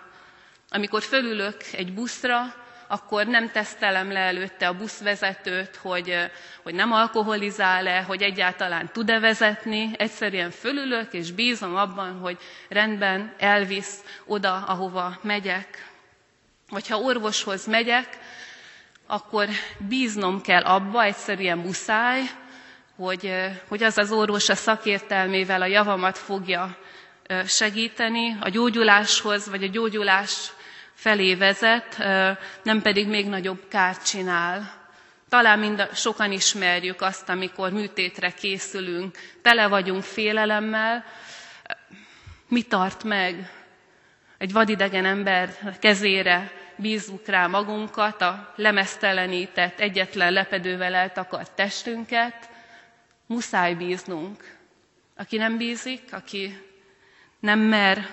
Amikor 0.68 1.02
fölülök 1.02 1.56
egy 1.72 1.92
buszra, 1.92 2.54
akkor 2.92 3.26
nem 3.26 3.50
tesztelem 3.50 4.12
le 4.12 4.18
előtte 4.18 4.68
a 4.68 4.72
buszvezetőt, 4.76 5.76
hogy, 5.76 6.16
hogy 6.62 6.74
nem 6.74 6.92
alkoholizál-e, 6.92 8.02
hogy 8.02 8.22
egyáltalán 8.22 8.90
tud-e 8.92 9.18
vezetni. 9.20 9.90
Egyszerűen 9.96 10.50
fölülök, 10.50 11.12
és 11.12 11.32
bízom 11.32 11.76
abban, 11.76 12.18
hogy 12.18 12.38
rendben 12.68 13.34
elvisz 13.38 14.04
oda, 14.26 14.54
ahova 14.66 15.18
megyek. 15.22 15.88
Vagy 16.68 16.88
ha 16.88 16.96
orvoshoz 16.98 17.66
megyek, 17.66 18.18
akkor 19.06 19.48
bíznom 19.88 20.40
kell 20.40 20.62
abba, 20.62 21.02
egyszerűen 21.02 21.58
muszáj, 21.58 22.20
hogy, 22.96 23.34
hogy 23.68 23.82
az 23.82 23.98
az 23.98 24.12
orvos 24.12 24.48
a 24.48 24.54
szakértelmével 24.54 25.62
a 25.62 25.66
javamat 25.66 26.18
fogja 26.18 26.76
segíteni 27.46 28.36
a 28.40 28.48
gyógyuláshoz, 28.48 29.48
vagy 29.48 29.62
a 29.62 29.68
gyógyulás 29.68 30.52
felé 31.00 31.34
vezet, 31.34 31.98
nem 32.62 32.82
pedig 32.82 33.08
még 33.08 33.28
nagyobb 33.28 33.68
kárt 33.68 34.06
csinál. 34.06 34.72
Talán 35.28 35.58
mind 35.58 35.88
sokan 35.94 36.32
ismerjük 36.32 37.00
azt, 37.00 37.28
amikor 37.28 37.72
műtétre 37.72 38.30
készülünk, 38.30 39.18
tele 39.42 39.68
vagyunk 39.68 40.02
félelemmel, 40.02 41.04
mi 42.48 42.62
tart 42.62 43.04
meg? 43.04 43.50
Egy 44.38 44.52
vadidegen 44.52 45.04
ember 45.04 45.76
kezére 45.80 46.50
bízzuk 46.76 47.26
rá 47.26 47.46
magunkat, 47.46 48.22
a 48.22 48.52
lemesztelenített, 48.56 49.80
egyetlen 49.80 50.32
lepedővel 50.32 50.94
eltakart 50.94 51.52
testünket, 51.52 52.48
muszáj 53.26 53.74
bíznunk. 53.74 54.56
Aki 55.16 55.36
nem 55.36 55.56
bízik, 55.56 56.02
aki 56.12 56.62
nem 57.40 57.58
mer 57.58 58.06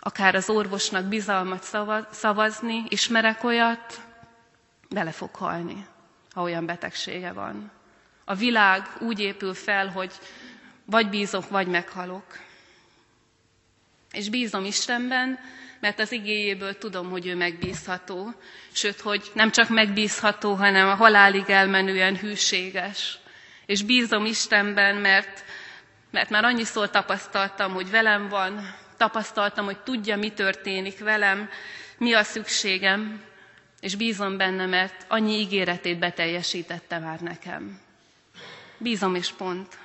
akár 0.00 0.34
az 0.34 0.48
orvosnak 0.48 1.04
bizalmat 1.04 1.62
szavazni, 2.10 2.84
ismerek 2.88 3.44
olyat, 3.44 4.00
bele 4.88 5.10
fog 5.10 5.34
halni, 5.34 5.86
ha 6.32 6.42
olyan 6.42 6.66
betegsége 6.66 7.32
van. 7.32 7.70
A 8.24 8.34
világ 8.34 8.82
úgy 8.98 9.20
épül 9.20 9.54
fel, 9.54 9.88
hogy 9.88 10.12
vagy 10.84 11.08
bízok, 11.08 11.48
vagy 11.48 11.66
meghalok. 11.66 12.24
És 14.12 14.28
bízom 14.28 14.64
Istenben, 14.64 15.38
mert 15.80 15.98
az 16.00 16.12
igéjéből 16.12 16.78
tudom, 16.78 17.10
hogy 17.10 17.26
ő 17.26 17.36
megbízható, 17.36 18.32
sőt, 18.72 19.00
hogy 19.00 19.30
nem 19.34 19.50
csak 19.50 19.68
megbízható, 19.68 20.54
hanem 20.54 20.88
a 20.88 20.94
halálig 20.94 21.44
elmenően 21.50 22.16
hűséges. 22.16 23.18
És 23.66 23.82
bízom 23.82 24.24
Istenben, 24.24 24.96
mert, 24.96 25.44
mert 26.10 26.30
már 26.30 26.44
annyiszor 26.44 26.90
tapasztaltam, 26.90 27.72
hogy 27.72 27.90
velem 27.90 28.28
van, 28.28 28.74
tapasztaltam, 29.00 29.64
hogy 29.64 29.78
tudja, 29.78 30.16
mi 30.16 30.32
történik 30.32 30.98
velem, 30.98 31.50
mi 31.98 32.12
a 32.12 32.22
szükségem, 32.22 33.22
és 33.80 33.94
bízom 33.94 34.36
benne, 34.36 34.66
mert 34.66 35.04
annyi 35.08 35.32
ígéretét 35.32 35.98
beteljesítette 35.98 36.98
már 36.98 37.20
nekem. 37.20 37.80
Bízom 38.78 39.14
és 39.14 39.30
pont. 39.30 39.78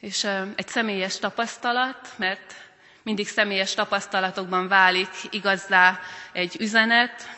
És 0.00 0.24
egy 0.54 0.68
személyes 0.68 1.18
tapasztalat, 1.18 2.12
mert 2.16 2.54
mindig 3.02 3.28
személyes 3.28 3.74
tapasztalatokban 3.74 4.68
válik 4.68 5.10
igazzá 5.30 6.00
egy 6.32 6.56
üzenet, 6.60 7.28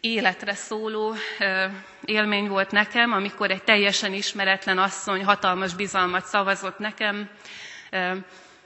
életre 0.00 0.54
szóló 0.54 1.14
élmény 2.04 2.48
volt 2.48 2.70
nekem, 2.70 3.12
amikor 3.12 3.50
egy 3.50 3.64
teljesen 3.64 4.12
ismeretlen 4.12 4.78
asszony 4.78 5.24
hatalmas 5.24 5.74
bizalmat 5.74 6.24
szavazott 6.24 6.78
nekem, 6.78 7.30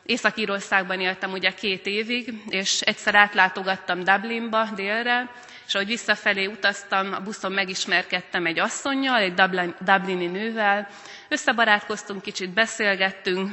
Észak-Írországban 0.06 1.00
éltem 1.00 1.32
ugye 1.32 1.50
két 1.50 1.86
évig, 1.86 2.42
és 2.48 2.80
egyszer 2.80 3.14
átlátogattam 3.14 4.04
Dublinba 4.04 4.68
délre, 4.74 5.30
és 5.66 5.74
ahogy 5.74 5.86
visszafelé 5.86 6.46
utaztam, 6.46 7.12
a 7.12 7.20
buszon 7.20 7.52
megismerkedtem 7.52 8.46
egy 8.46 8.58
asszonynal, 8.58 9.20
egy 9.20 9.34
dublini 9.80 10.26
nővel, 10.26 10.88
összebarátkoztunk, 11.28 12.22
kicsit 12.22 12.50
beszélgettünk, 12.50 13.52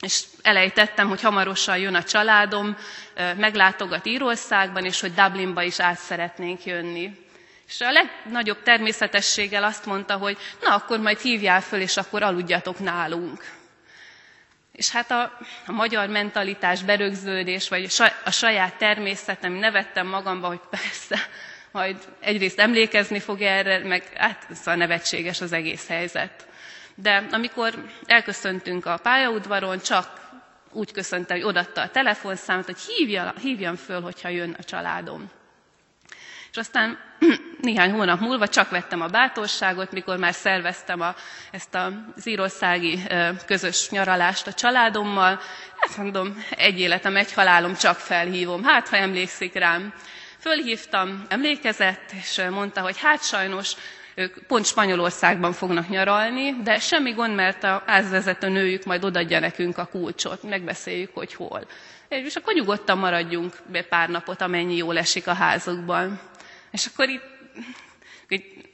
és 0.00 0.24
elejtettem, 0.42 1.08
hogy 1.08 1.20
hamarosan 1.20 1.78
jön 1.78 1.94
a 1.94 2.02
családom, 2.02 2.76
meglátogat 3.36 4.06
Írországban, 4.06 4.84
és 4.84 5.00
hogy 5.00 5.14
Dublinba 5.14 5.62
is 5.62 5.80
át 5.80 5.98
szeretnénk 5.98 6.64
jönni. 6.64 7.10
És 7.68 7.80
a 7.80 7.90
legnagyobb 7.92 8.62
természetességgel 8.62 9.64
azt 9.64 9.86
mondta, 9.86 10.16
hogy 10.16 10.36
na 10.62 10.74
akkor 10.74 10.98
majd 11.00 11.18
hívjál 11.18 11.60
föl, 11.60 11.80
és 11.80 11.96
akkor 11.96 12.22
aludjatok 12.22 12.78
nálunk. 12.78 13.44
És 14.76 14.90
hát 14.90 15.10
a, 15.10 15.38
a 15.66 15.72
magyar 15.72 16.08
mentalitás 16.08 16.82
berögződés, 16.82 17.68
vagy 17.68 17.88
a 18.24 18.30
saját 18.30 18.74
természetem, 18.74 19.52
nevettem 19.52 20.06
magamba, 20.06 20.46
hogy 20.46 20.60
persze, 20.70 21.18
majd 21.70 21.96
egyrészt 22.20 22.58
emlékezni 22.58 23.18
fog 23.20 23.40
erre, 23.40 23.78
meg 23.78 24.02
hát 24.14 24.46
szóval 24.54 24.74
nevetséges 24.74 25.40
az 25.40 25.52
egész 25.52 25.88
helyzet. 25.88 26.48
De 26.94 27.26
amikor 27.30 27.74
elköszöntünk 28.06 28.86
a 28.86 28.96
pályaudvaron, 29.02 29.80
csak 29.80 30.20
úgy 30.72 30.92
köszönte, 30.92 31.34
hogy 31.34 31.42
odatta 31.42 31.80
a 31.80 31.90
telefonszámot, 31.90 32.64
hogy 32.64 32.78
hívja, 32.80 33.34
hívjam 33.40 33.76
föl, 33.76 34.00
hogyha 34.00 34.28
jön 34.28 34.56
a 34.58 34.62
családom. 34.64 35.30
És 36.56 36.62
aztán 36.62 36.98
néhány 37.60 37.90
hónap 37.90 38.20
múlva 38.20 38.48
csak 38.48 38.70
vettem 38.70 39.00
a 39.00 39.06
bátorságot, 39.06 39.92
mikor 39.92 40.16
már 40.16 40.34
szerveztem 40.34 41.00
a, 41.00 41.14
ezt 41.50 41.74
az 41.74 42.26
írországi 42.26 43.02
közös 43.46 43.90
nyaralást 43.90 44.46
a 44.46 44.52
családommal. 44.52 45.40
Hát 45.78 45.96
mondom, 45.96 46.44
egy 46.50 46.80
életem, 46.80 47.16
egy 47.16 47.32
halálom, 47.32 47.74
csak 47.74 47.96
felhívom. 47.96 48.64
Hát, 48.64 48.88
ha 48.88 48.96
emlékszik 48.96 49.54
rám. 49.54 49.92
Fölhívtam, 50.38 51.24
emlékezett, 51.28 52.12
és 52.12 52.42
mondta, 52.50 52.80
hogy 52.80 52.98
hát 52.98 53.24
sajnos 53.24 53.72
ők 54.14 54.46
pont 54.46 54.64
Spanyolországban 54.64 55.52
fognak 55.52 55.88
nyaralni, 55.88 56.62
de 56.62 56.78
semmi 56.78 57.12
gond, 57.12 57.34
mert 57.34 57.64
a 57.64 57.82
házvezető 57.86 58.48
nőjük 58.48 58.84
majd 58.84 59.04
odadja 59.04 59.40
nekünk 59.40 59.78
a 59.78 59.86
kulcsot, 59.86 60.42
megbeszéljük, 60.42 61.10
hogy 61.14 61.34
hol. 61.34 61.66
És 62.08 62.36
akkor 62.36 62.54
nyugodtan 62.54 62.98
maradjunk 62.98 63.54
be 63.66 63.82
pár 63.82 64.08
napot, 64.08 64.40
amennyi 64.40 64.76
jól 64.76 64.98
esik 64.98 65.26
a 65.26 65.32
házukban. 65.32 66.20
És 66.76 66.86
akkor 66.86 67.08
itt, 67.08 67.22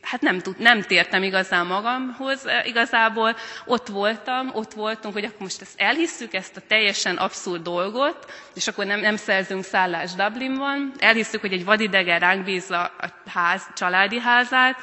hát 0.00 0.20
nem, 0.20 0.38
tud, 0.38 0.58
nem 0.58 0.82
tértem 0.82 1.22
igazán 1.22 1.66
magamhoz, 1.66 2.44
igazából. 2.64 3.36
Ott 3.64 3.86
voltam, 3.86 4.50
ott 4.54 4.72
voltunk, 4.72 5.14
hogy 5.14 5.24
akkor 5.24 5.40
most 5.40 5.60
ezt 5.60 5.80
elhisszük, 5.80 6.34
ezt 6.34 6.56
a 6.56 6.60
teljesen 6.66 7.16
abszurd 7.16 7.62
dolgot, 7.62 8.32
és 8.54 8.68
akkor 8.68 8.84
nem, 8.84 9.00
nem 9.00 9.16
szerzünk 9.16 9.64
szállást 9.64 10.16
Dublinban, 10.16 10.92
elhisszük, 10.98 11.40
hogy 11.40 11.52
egy 11.52 11.64
vadidegen 11.64 12.18
ránk 12.18 12.44
bízza 12.44 12.82
a 12.82 13.12
ház, 13.26 13.62
családi 13.74 14.18
házát, 14.18 14.76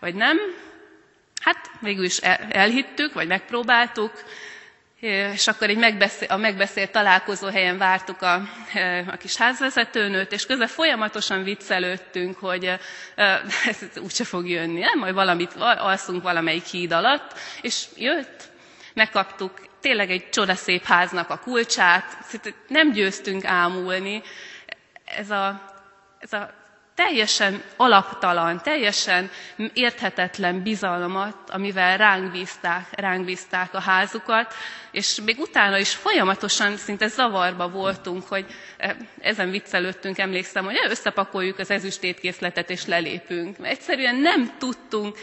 vagy 0.00 0.14
nem. 0.14 0.38
Hát 1.42 1.70
végül 1.80 2.04
is 2.04 2.18
elhittük, 2.48 3.12
vagy 3.12 3.26
megpróbáltuk, 3.26 4.12
és 5.00 5.46
akkor 5.46 5.68
egy 5.70 5.76
megbeszél, 5.76 6.28
a 6.30 6.36
megbeszélt 6.36 6.90
találkozó 6.92 7.46
helyen 7.48 7.78
vártuk 7.78 8.22
a, 8.22 8.34
a 9.06 9.16
kis 9.16 9.36
házvezetőnőt, 9.36 10.32
és 10.32 10.46
közben 10.46 10.68
folyamatosan 10.68 11.42
viccelődtünk, 11.42 12.38
hogy 12.38 12.64
ez 13.66 13.78
úgyse 14.02 14.24
fog 14.24 14.48
jönni, 14.48 14.78
nem? 14.80 14.98
Majd 14.98 15.14
valamit 15.14 15.52
alszunk 15.56 16.22
valamelyik 16.22 16.64
híd 16.64 16.92
alatt, 16.92 17.38
és 17.60 17.84
jött, 17.96 18.42
megkaptuk 18.94 19.52
tényleg 19.80 20.10
egy 20.10 20.28
csodaszép 20.30 20.84
háznak 20.84 21.30
a 21.30 21.38
kulcsát, 21.38 22.16
nem 22.68 22.92
győztünk 22.92 23.44
ámulni. 23.44 24.22
Ez 25.04 25.30
a, 25.30 25.74
ez 26.18 26.32
a 26.32 26.50
teljesen 26.96 27.62
alaptalan, 27.76 28.60
teljesen 28.62 29.30
érthetetlen 29.72 30.62
bizalmat, 30.62 31.50
amivel 31.50 31.96
ránk 31.96 32.30
bízták, 32.32 32.86
ránk 32.90 33.24
bízták 33.24 33.74
a 33.74 33.80
házukat, 33.80 34.54
és 34.90 35.20
még 35.24 35.38
utána 35.38 35.78
is 35.78 35.94
folyamatosan 35.94 36.76
szinte 36.76 37.06
zavarba 37.06 37.68
voltunk, 37.68 38.28
hogy 38.28 38.46
eh, 38.76 38.96
ezen 39.20 39.50
viccelődtünk, 39.50 40.18
emlékszem, 40.18 40.64
hogy 40.64 40.78
összepakoljuk 40.88 41.58
az 41.58 41.70
ezüstétkészletet 41.70 42.70
és 42.70 42.86
lelépünk. 42.86 43.56
Egyszerűen 43.62 44.16
nem 44.16 44.58
tudtunk, 44.58 45.18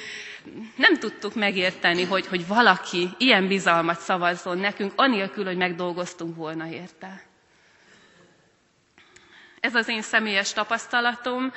nem 0.75 0.97
tudtuk 0.97 1.35
megérteni, 1.35 2.03
hogy, 2.03 2.27
hogy 2.27 2.47
valaki 2.47 3.09
ilyen 3.17 3.47
bizalmat 3.47 3.99
szavazzon 3.99 4.57
nekünk, 4.57 4.91
anélkül, 4.95 5.45
hogy 5.45 5.57
megdolgoztunk 5.57 6.35
volna 6.35 6.67
érte. 6.67 7.32
Ez 9.63 9.75
az 9.75 9.87
én 9.87 10.01
személyes 10.01 10.53
tapasztalatom, 10.53 11.53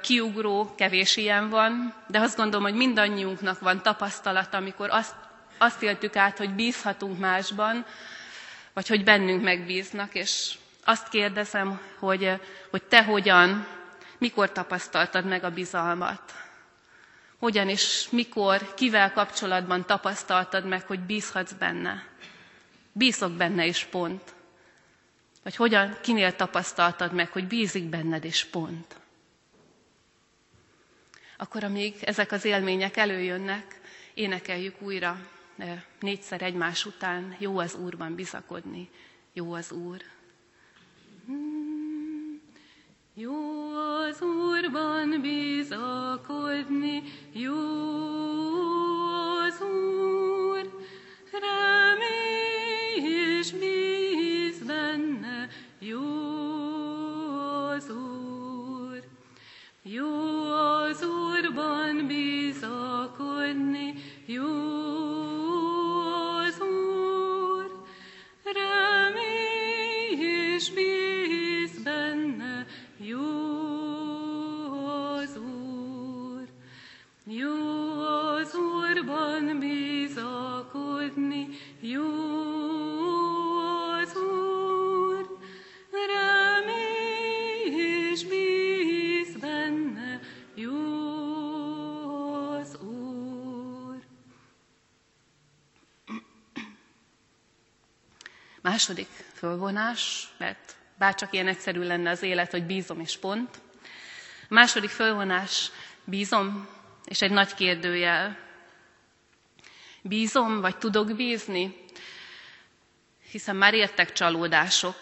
kiugró, 0.00 0.74
kevés 0.76 1.16
ilyen 1.16 1.48
van, 1.48 1.94
de 2.06 2.20
azt 2.20 2.36
gondolom, 2.36 2.64
hogy 2.64 2.74
mindannyiunknak 2.74 3.60
van 3.60 3.82
tapasztalata, 3.82 4.56
amikor 4.56 4.88
azt, 4.90 5.14
azt 5.58 5.82
éltük 5.82 6.16
át, 6.16 6.38
hogy 6.38 6.50
bízhatunk 6.50 7.18
másban, 7.18 7.84
vagy 8.72 8.88
hogy 8.88 9.04
bennünk 9.04 9.42
megbíznak, 9.42 10.14
és 10.14 10.54
azt 10.84 11.08
kérdezem, 11.08 11.80
hogy, 11.98 12.40
hogy 12.70 12.82
te 12.82 13.04
hogyan, 13.04 13.66
mikor 14.18 14.52
tapasztaltad 14.52 15.24
meg 15.24 15.44
a 15.44 15.50
bizalmat? 15.50 16.34
Hogyan 17.38 17.68
és 17.68 18.06
mikor, 18.10 18.74
kivel 18.74 19.12
kapcsolatban 19.12 19.86
tapasztaltad 19.86 20.64
meg, 20.66 20.86
hogy 20.86 21.00
bízhatsz 21.00 21.52
benne? 21.52 22.04
Bízok 22.92 23.32
benne 23.32 23.66
is 23.66 23.84
pont. 23.84 24.34
Vagy 25.46 25.56
hogyan, 25.56 25.96
kinél 26.00 26.36
tapasztaltad 26.36 27.12
meg, 27.12 27.30
hogy 27.30 27.46
bízik 27.46 27.84
benned, 27.84 28.24
és 28.24 28.44
pont. 28.44 28.96
Akkor, 31.36 31.64
amíg 31.64 31.94
ezek 32.00 32.32
az 32.32 32.44
élmények 32.44 32.96
előjönnek, 32.96 33.80
énekeljük 34.14 34.82
újra 34.82 35.20
eh, 35.58 35.82
négyszer 36.00 36.42
egymás 36.42 36.84
után, 36.84 37.36
jó 37.38 37.58
az 37.58 37.74
Úrban 37.74 38.14
bizakodni, 38.14 38.90
jó 39.32 39.52
az 39.52 39.72
Úr. 39.72 40.02
Hmm. 41.26 42.40
Jó 43.14 43.34
az 43.76 44.22
Úrban 44.22 45.20
bizakodni, 45.20 47.02
jó 47.32 47.54
az 49.38 49.60
Úr, 49.60 50.86
remély 51.32 53.10
és 53.38 53.50
bíz 53.50 53.85
Úrban 61.56 62.06
bizakodni, 62.06 63.94
jó 64.26 64.44
az 66.38 66.60
Úr, 66.60 67.84
remély 68.44 70.20
és 70.54 70.70
bíz 70.70 71.82
benne, 71.82 72.66
jó 72.96 73.18
az 75.14 75.36
Úr, 75.36 76.48
jó 77.24 77.54
az 78.38 78.54
Úrban 78.54 79.58
bizakodni, 79.58 81.48
jó 81.80 82.25
Második 98.76 99.08
fölvonás, 99.34 100.28
mert 100.38 100.76
bárcsak 100.98 101.32
ilyen 101.32 101.46
egyszerű 101.48 101.82
lenne 101.82 102.10
az 102.10 102.22
élet, 102.22 102.50
hogy 102.50 102.64
bízom 102.64 103.00
és 103.00 103.16
pont. 103.18 103.60
A 104.42 104.54
második 104.54 104.90
fölvonás, 104.90 105.70
bízom, 106.04 106.68
és 107.04 107.22
egy 107.22 107.30
nagy 107.30 107.54
kérdőjel. 107.54 108.38
Bízom, 110.02 110.60
vagy 110.60 110.76
tudok 110.78 111.16
bízni? 111.16 111.76
Hiszen 113.30 113.56
már 113.56 113.74
értek 113.74 114.12
csalódások. 114.12 114.96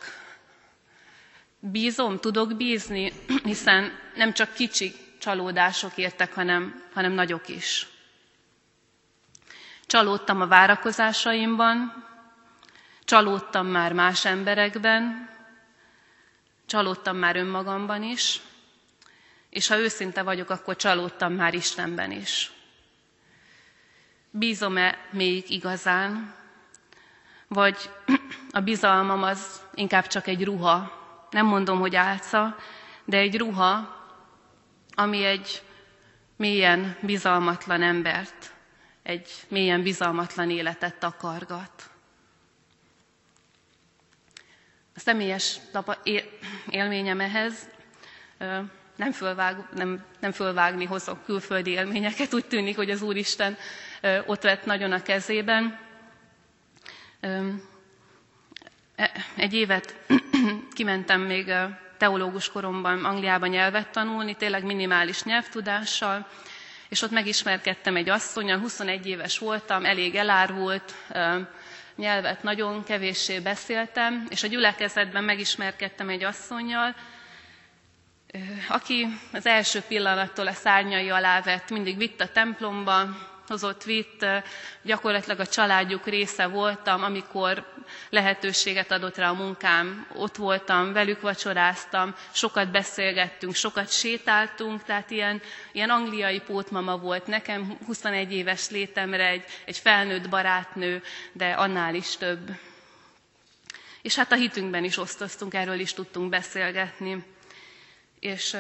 Bízom, 1.59 2.19
tudok 2.19 2.57
bízni, 2.57 3.13
hiszen 3.45 3.99
nem 4.15 4.33
csak 4.33 4.53
kicsi 4.53 4.93
csalódások 5.21 5.97
értek, 5.97 6.33
hanem, 6.35 6.85
hanem 6.93 7.13
nagyok 7.13 7.49
is. 7.49 7.87
Csalódtam 9.87 10.41
a 10.41 10.47
várakozásaimban, 10.47 12.04
Csalódtam 13.05 13.67
már 13.67 13.93
más 13.93 14.25
emberekben, 14.25 15.31
csalódtam 16.67 17.17
már 17.17 17.37
önmagamban 17.37 18.03
is, 18.03 18.41
és 19.51 19.69
ha 19.69 19.79
őszinte 19.79 20.23
vagyok, 20.23 20.51
akkor 20.51 20.77
csalódtam 20.77 21.33
már 21.33 21.55
Istenben 21.55 22.11
is. 22.11 22.53
Bízom-e 24.31 24.99
még 25.11 25.51
igazán, 25.51 26.35
vagy 27.49 27.91
a 28.51 28.61
bizalmam 28.61 29.23
az 29.23 29.61
inkább 29.75 30.07
csak 30.07 30.27
egy 30.27 30.45
ruha, 30.45 31.03
nem 31.31 31.47
mondom, 31.47 31.79
hogy 31.79 31.97
álca, 31.97 32.57
de 33.05 33.17
egy 33.17 33.37
ruha, 33.37 34.03
ami 34.95 35.25
egy 35.25 35.63
mélyen 36.37 36.97
bizalmatlan 37.01 37.83
embert, 37.83 38.53
egy 39.03 39.31
mélyen 39.49 39.83
bizalmatlan 39.83 40.51
életet 40.51 40.99
takargat. 40.99 41.94
A 44.97 45.01
személyes 45.01 45.57
tapa, 45.73 45.97
élményem 46.71 47.21
ehhez 47.21 47.69
nem, 48.97 49.13
fölvág, 49.13 49.57
nem, 49.75 50.05
nem 50.21 50.33
fölvágni 50.33 50.85
hozok 50.85 51.25
külföldi 51.25 51.71
élményeket, 51.71 52.35
úgy 52.35 52.45
tűnik, 52.45 52.77
hogy 52.77 52.91
az 52.91 53.03
Úristen 53.03 53.57
ott 54.27 54.43
vett 54.43 54.65
nagyon 54.65 54.93
a 54.93 55.03
kezében. 55.03 55.79
E, 58.97 59.11
egy 59.37 59.55
évet 59.55 59.97
kimentem 60.77 61.21
még 61.21 61.53
teológus 61.97 62.49
koromban 62.51 63.05
Angliában 63.05 63.49
nyelvet 63.49 63.89
tanulni, 63.89 64.35
tényleg 64.35 64.65
minimális 64.65 65.23
nyelvtudással, 65.23 66.27
és 66.89 67.03
ott 67.03 67.11
megismerkedtem 67.11 67.97
egy 67.97 68.09
asszonyon, 68.09 68.61
21 68.61 69.07
éves 69.07 69.39
voltam, 69.39 69.85
elég 69.85 70.15
elárvult, 70.15 70.95
nyelvet 71.97 72.43
nagyon 72.43 72.85
kevéssé 72.85 73.39
beszéltem, 73.41 74.27
és 74.31 74.43
a 74.43 74.47
gyülekezetben 74.47 75.25
megismerkedtem 75.25 76.09
egy 76.09 76.25
asszonynal, 76.25 76.95
aki 78.69 79.07
az 79.33 79.47
első 79.47 79.81
pillanattól 79.89 80.47
a 80.47 80.53
szárnyai 80.53 81.11
alá 81.11 81.41
vett, 81.43 81.71
mindig 81.71 81.97
vitt 81.97 82.21
a 82.21 82.29
templomba, 82.29 83.07
hozott 83.49 83.83
vitt, 83.83 84.27
gyakorlatilag 84.83 85.41
a 85.41 85.47
családjuk 85.47 86.07
része 86.07 86.47
voltam, 86.47 87.03
amikor 87.03 87.65
lehetőséget 88.11 88.91
adott 88.91 89.17
rá 89.17 89.29
a 89.29 89.35
munkám, 89.35 90.07
ott 90.15 90.37
voltam, 90.37 90.93
velük 90.93 91.21
vacsoráztam, 91.21 92.15
sokat 92.33 92.71
beszélgettünk, 92.71 93.55
sokat 93.55 93.91
sétáltunk, 93.93 94.83
tehát 94.83 95.11
ilyen, 95.11 95.43
ilyen 95.73 95.91
angliai 95.91 96.41
pótmama 96.41 96.97
volt 96.99 97.27
nekem, 97.27 97.79
21 97.87 98.33
éves 98.33 98.71
létemre 98.71 99.27
egy, 99.29 99.45
egy 99.65 99.79
felnőtt 99.79 100.29
barátnő, 100.29 101.03
de 101.33 101.51
annál 101.51 101.95
is 101.95 102.17
több. 102.17 102.51
És 104.03 104.15
hát 104.17 104.33
a 104.33 104.37
hitünkben 104.37 104.85
is 104.85 104.97
osztoztunk, 104.99 105.55
erről 105.55 105.79
is 105.79 105.93
tudtunk 105.93 106.29
beszélgetni. 106.31 107.25
És 108.21 108.57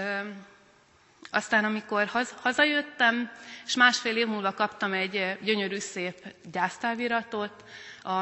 aztán, 1.30 1.64
amikor 1.64 2.06
haz, 2.06 2.34
hazajöttem, 2.42 3.30
és 3.66 3.76
másfél 3.76 4.16
év 4.16 4.26
múlva 4.26 4.52
kaptam 4.54 4.92
egy 4.92 5.36
gyönyörű, 5.42 5.78
szép 5.78 6.34
gyásztáviratot, 6.52 7.64
a, 8.02 8.20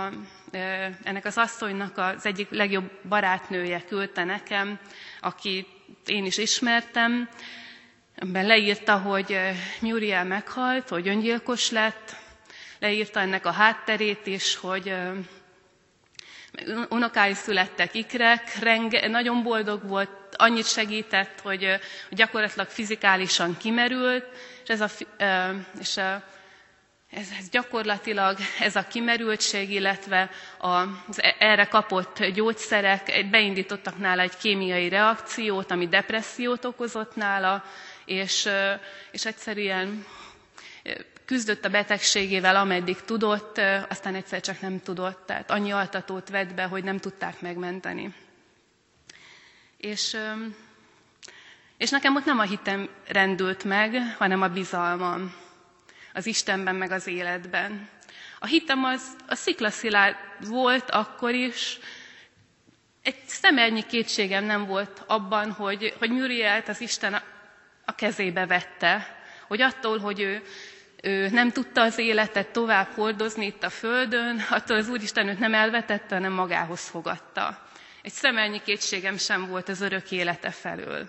ennek 1.02 1.24
az 1.24 1.38
asszonynak 1.38 1.98
az 1.98 2.26
egyik 2.26 2.50
legjobb 2.50 2.90
barátnője 3.08 3.84
küldte 3.88 4.24
nekem, 4.24 4.78
aki 5.20 5.66
én 6.06 6.24
is 6.24 6.38
ismertem, 6.38 7.28
Ebben 8.14 8.46
leírta, 8.46 8.98
hogy 8.98 9.38
Muriel 9.80 10.24
meghalt, 10.24 10.88
hogy 10.88 11.08
öngyilkos 11.08 11.70
lett, 11.70 12.16
leírta 12.78 13.20
ennek 13.20 13.46
a 13.46 13.50
hátterét 13.50 14.26
is, 14.26 14.56
hogy 14.56 14.94
unokái 16.88 17.34
születtek 17.34 17.94
ikrek, 17.94 18.58
renge, 18.60 19.08
nagyon 19.08 19.42
boldog 19.42 19.88
volt, 19.88 20.10
annyit 20.42 20.66
segített, 20.66 21.40
hogy 21.40 21.78
gyakorlatilag 22.10 22.68
fizikálisan 22.68 23.56
kimerült, 23.56 24.24
és 24.62 24.68
ez 24.68 24.80
a, 24.80 24.88
és 25.80 25.96
a 25.96 26.22
ez, 27.10 27.28
ez 27.38 27.48
gyakorlatilag 27.48 28.36
ez 28.60 28.76
a 28.76 28.86
kimerültség, 28.86 29.70
illetve 29.70 30.30
az 30.58 31.22
e, 31.22 31.36
erre 31.38 31.64
kapott 31.64 32.24
gyógyszerek 32.26 33.26
beindítottak 33.30 33.98
nála 33.98 34.22
egy 34.22 34.36
kémiai 34.36 34.88
reakciót, 34.88 35.70
ami 35.70 35.88
depressziót 35.88 36.64
okozott 36.64 37.16
nála, 37.16 37.64
és, 38.04 38.48
és 39.10 39.24
egyszerűen 39.26 40.04
küzdött 41.24 41.64
a 41.64 41.68
betegségével, 41.68 42.56
ameddig 42.56 43.00
tudott, 43.00 43.60
aztán 43.88 44.14
egyszer 44.14 44.40
csak 44.40 44.60
nem 44.60 44.80
tudott, 44.80 45.26
tehát 45.26 45.50
annyi 45.50 45.70
altatót 45.70 46.28
vett 46.28 46.54
be, 46.54 46.64
hogy 46.64 46.84
nem 46.84 46.98
tudták 46.98 47.40
megmenteni. 47.40 48.14
És, 49.82 50.16
és 51.76 51.90
nekem 51.90 52.16
ott 52.16 52.24
nem 52.24 52.38
a 52.38 52.42
hitem 52.42 52.88
rendült 53.06 53.64
meg, 53.64 54.14
hanem 54.18 54.42
a 54.42 54.48
bizalmam 54.48 55.34
az 56.14 56.26
Istenben, 56.26 56.74
meg 56.74 56.90
az 56.90 57.06
életben. 57.06 57.88
A 58.38 58.46
hitem 58.46 58.84
az 58.84 59.02
a 59.26 59.34
sziklaszilárd 59.34 60.16
volt 60.48 60.90
akkor 60.90 61.34
is, 61.34 61.78
egy 63.02 63.16
szemernyi 63.26 63.82
kétségem 63.86 64.44
nem 64.44 64.66
volt 64.66 65.02
abban, 65.06 65.52
hogy, 65.52 65.94
hogy 65.98 66.10
Murielt 66.10 66.68
az 66.68 66.80
Isten 66.80 67.22
a 67.84 67.94
kezébe 67.94 68.46
vette, 68.46 69.16
hogy 69.46 69.60
attól, 69.60 69.98
hogy 69.98 70.20
ő, 70.20 70.42
ő 71.02 71.28
nem 71.28 71.50
tudta 71.50 71.82
az 71.82 71.98
életet 71.98 72.48
tovább 72.48 72.88
hordozni 72.94 73.46
itt 73.46 73.62
a 73.62 73.70
Földön, 73.70 74.44
attól 74.50 74.76
az 74.76 74.88
Úristen 74.88 75.28
őt 75.28 75.38
nem 75.38 75.54
elvetette, 75.54 76.14
hanem 76.14 76.32
magához 76.32 76.88
fogadta. 76.88 77.70
Egy 78.02 78.12
szemelnyi 78.12 78.60
kétségem 78.64 79.16
sem 79.16 79.46
volt 79.48 79.68
az 79.68 79.80
örök 79.80 80.10
élete 80.10 80.50
felől. 80.50 81.08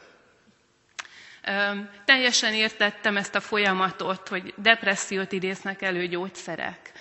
Teljesen 2.06 2.54
értettem 2.54 3.18
ezt 3.18 3.36
a 3.36 3.40
folyamatot, 3.40 4.28
hogy 4.28 4.54
depressziót 4.58 5.32
idéznek 5.32 5.82
elő 5.82 6.08
gyógyszerek. 6.08 6.92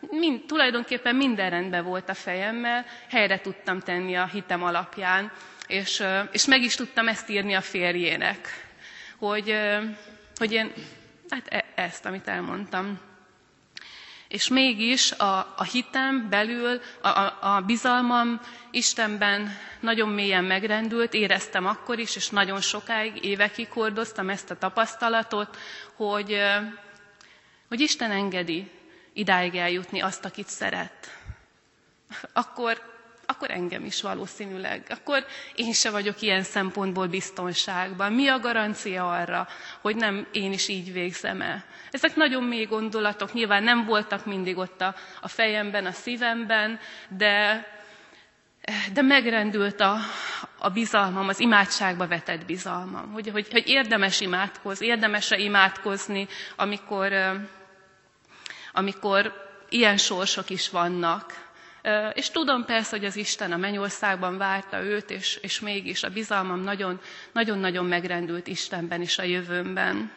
Mind, 0.00 0.42
tulajdonképpen 0.46 1.16
minden 1.16 1.50
rendben 1.50 1.84
volt 1.84 2.08
a 2.08 2.14
fejemmel, 2.14 2.84
helyre 3.10 3.40
tudtam 3.40 3.80
tenni 3.80 4.16
a 4.16 4.26
hitem 4.26 4.62
alapján, 4.62 5.32
és, 5.66 6.02
és 6.32 6.46
meg 6.46 6.62
is 6.62 6.74
tudtam 6.74 7.08
ezt 7.08 7.28
írni 7.28 7.54
a 7.54 7.60
férjének, 7.60 8.48
hogy, 9.18 9.56
hogy 10.36 10.52
én, 10.52 10.72
hát 11.28 11.46
e, 11.48 11.64
ezt, 11.74 12.06
amit 12.06 12.28
elmondtam. 12.28 13.09
És 14.30 14.48
mégis 14.48 15.12
a, 15.12 15.54
a 15.56 15.62
hitem 15.72 16.28
belül, 16.28 16.80
a, 17.00 17.08
a, 17.08 17.38
a 17.56 17.60
bizalmam 17.60 18.40
Istenben 18.70 19.56
nagyon 19.80 20.08
mélyen 20.08 20.44
megrendült, 20.44 21.14
éreztem 21.14 21.66
akkor 21.66 21.98
is, 21.98 22.16
és 22.16 22.28
nagyon 22.28 22.60
sokáig, 22.60 23.24
évekig 23.24 23.70
hordoztam 23.70 24.28
ezt 24.28 24.50
a 24.50 24.58
tapasztalatot, 24.58 25.56
hogy, 25.96 26.36
hogy 27.68 27.80
Isten 27.80 28.10
engedi 28.10 28.70
idáig 29.12 29.54
eljutni 29.54 30.00
azt, 30.00 30.24
akit 30.24 30.48
szeret. 30.48 31.18
Akkor, 32.32 32.99
akkor 33.30 33.50
engem 33.50 33.84
is 33.84 34.02
valószínűleg. 34.02 34.86
Akkor 34.88 35.24
én 35.54 35.72
se 35.72 35.90
vagyok 35.90 36.20
ilyen 36.20 36.42
szempontból 36.42 37.06
biztonságban. 37.06 38.12
Mi 38.12 38.28
a 38.28 38.38
garancia 38.38 39.10
arra, 39.10 39.48
hogy 39.80 39.96
nem 39.96 40.26
én 40.32 40.52
is 40.52 40.68
így 40.68 40.92
végzem 40.92 41.40
el? 41.40 41.64
Ezek 41.90 42.16
nagyon 42.16 42.42
mély 42.44 42.64
gondolatok, 42.64 43.32
nyilván 43.32 43.62
nem 43.62 43.84
voltak 43.84 44.24
mindig 44.26 44.56
ott 44.58 44.80
a, 44.80 44.94
a 45.20 45.28
fejemben, 45.28 45.86
a 45.86 45.92
szívemben, 45.92 46.78
de, 47.08 47.66
de 48.92 49.02
megrendült 49.02 49.80
a, 49.80 49.96
a 50.58 50.68
bizalmam, 50.68 51.28
az 51.28 51.40
imádságba 51.40 52.06
vetett 52.06 52.44
bizalmam, 52.46 53.12
hogy, 53.12 53.28
hogy, 53.30 53.48
hogy 53.50 53.68
érdemes 53.68 54.20
imádkozni, 54.20 54.86
érdemes-e 54.86 55.38
imádkozni, 55.38 56.26
amikor, 56.56 57.12
amikor 58.72 59.48
ilyen 59.68 59.96
sorsok 59.96 60.50
is 60.50 60.70
vannak. 60.70 61.49
És 62.14 62.30
tudom 62.30 62.64
persze, 62.64 62.96
hogy 62.96 63.04
az 63.04 63.16
Isten 63.16 63.52
a 63.52 63.56
mennyországban 63.56 64.36
várta 64.38 64.82
őt, 64.82 65.10
és, 65.10 65.36
és 65.42 65.60
mégis 65.60 66.02
a 66.02 66.10
bizalmam 66.10 66.60
nagyon-nagyon 67.32 67.84
megrendült 67.84 68.46
Istenben 68.46 69.00
és 69.00 69.18
a 69.18 69.22
jövőmben. 69.22 70.12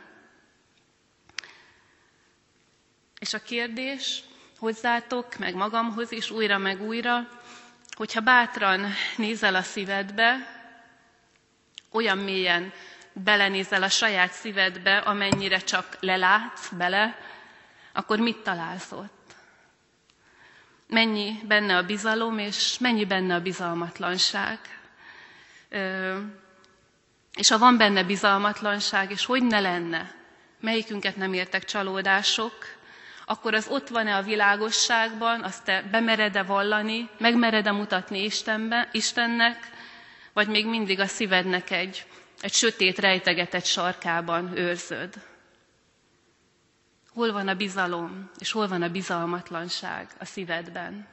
És 3.19 3.33
a 3.33 3.39
kérdés 3.39 4.23
hozzátok, 4.57 5.37
meg 5.37 5.55
magamhoz 5.55 6.11
is 6.11 6.31
újra 6.31 6.57
meg 6.57 6.81
újra, 6.81 7.27
hogyha 7.95 8.21
bátran 8.21 8.85
nézel 9.17 9.55
a 9.55 9.61
szívedbe, 9.61 10.35
olyan 11.91 12.17
mélyen 12.17 12.71
belenézel 13.13 13.83
a 13.83 13.89
saját 13.89 14.31
szívedbe, 14.31 14.97
amennyire 14.97 15.57
csak 15.57 15.97
lelátsz 15.99 16.69
bele, 16.69 17.17
akkor 17.93 18.19
mit 18.19 18.37
találsz 18.37 18.91
ott? 18.91 19.22
Mennyi 20.93 21.39
benne 21.47 21.77
a 21.77 21.83
bizalom, 21.83 22.37
és 22.39 22.77
mennyi 22.79 23.05
benne 23.05 23.35
a 23.35 23.41
bizalmatlanság? 23.41 24.59
és 27.35 27.49
ha 27.49 27.57
van 27.57 27.77
benne 27.77 28.03
bizalmatlanság, 28.03 29.11
és 29.11 29.25
hogy 29.25 29.43
ne 29.43 29.59
lenne, 29.59 30.11
melyikünket 30.59 31.15
nem 31.15 31.33
értek 31.33 31.63
csalódások, 31.65 32.53
akkor 33.25 33.53
az 33.53 33.67
ott 33.67 33.87
van-e 33.87 34.15
a 34.15 34.21
világosságban, 34.21 35.43
azt 35.43 35.63
te 35.63 35.81
bemered-e 35.91 36.43
vallani, 36.43 37.09
megmered-e 37.17 37.71
mutatni 37.71 38.23
Istenbe, 38.23 38.89
Istennek, 38.91 39.69
vagy 40.33 40.47
még 40.47 40.67
mindig 40.67 40.99
a 40.99 41.05
szívednek 41.07 41.71
egy, 41.71 42.05
egy 42.41 42.53
sötét, 42.53 42.99
rejtegetett 42.99 43.65
sarkában 43.65 44.57
őrzöd. 44.57 45.13
Hol 47.13 47.31
van 47.31 47.47
a 47.47 47.55
bizalom, 47.55 48.29
és 48.39 48.51
hol 48.51 48.67
van 48.67 48.81
a 48.81 48.89
bizalmatlanság 48.89 50.15
a 50.19 50.25
szívedben? 50.25 51.07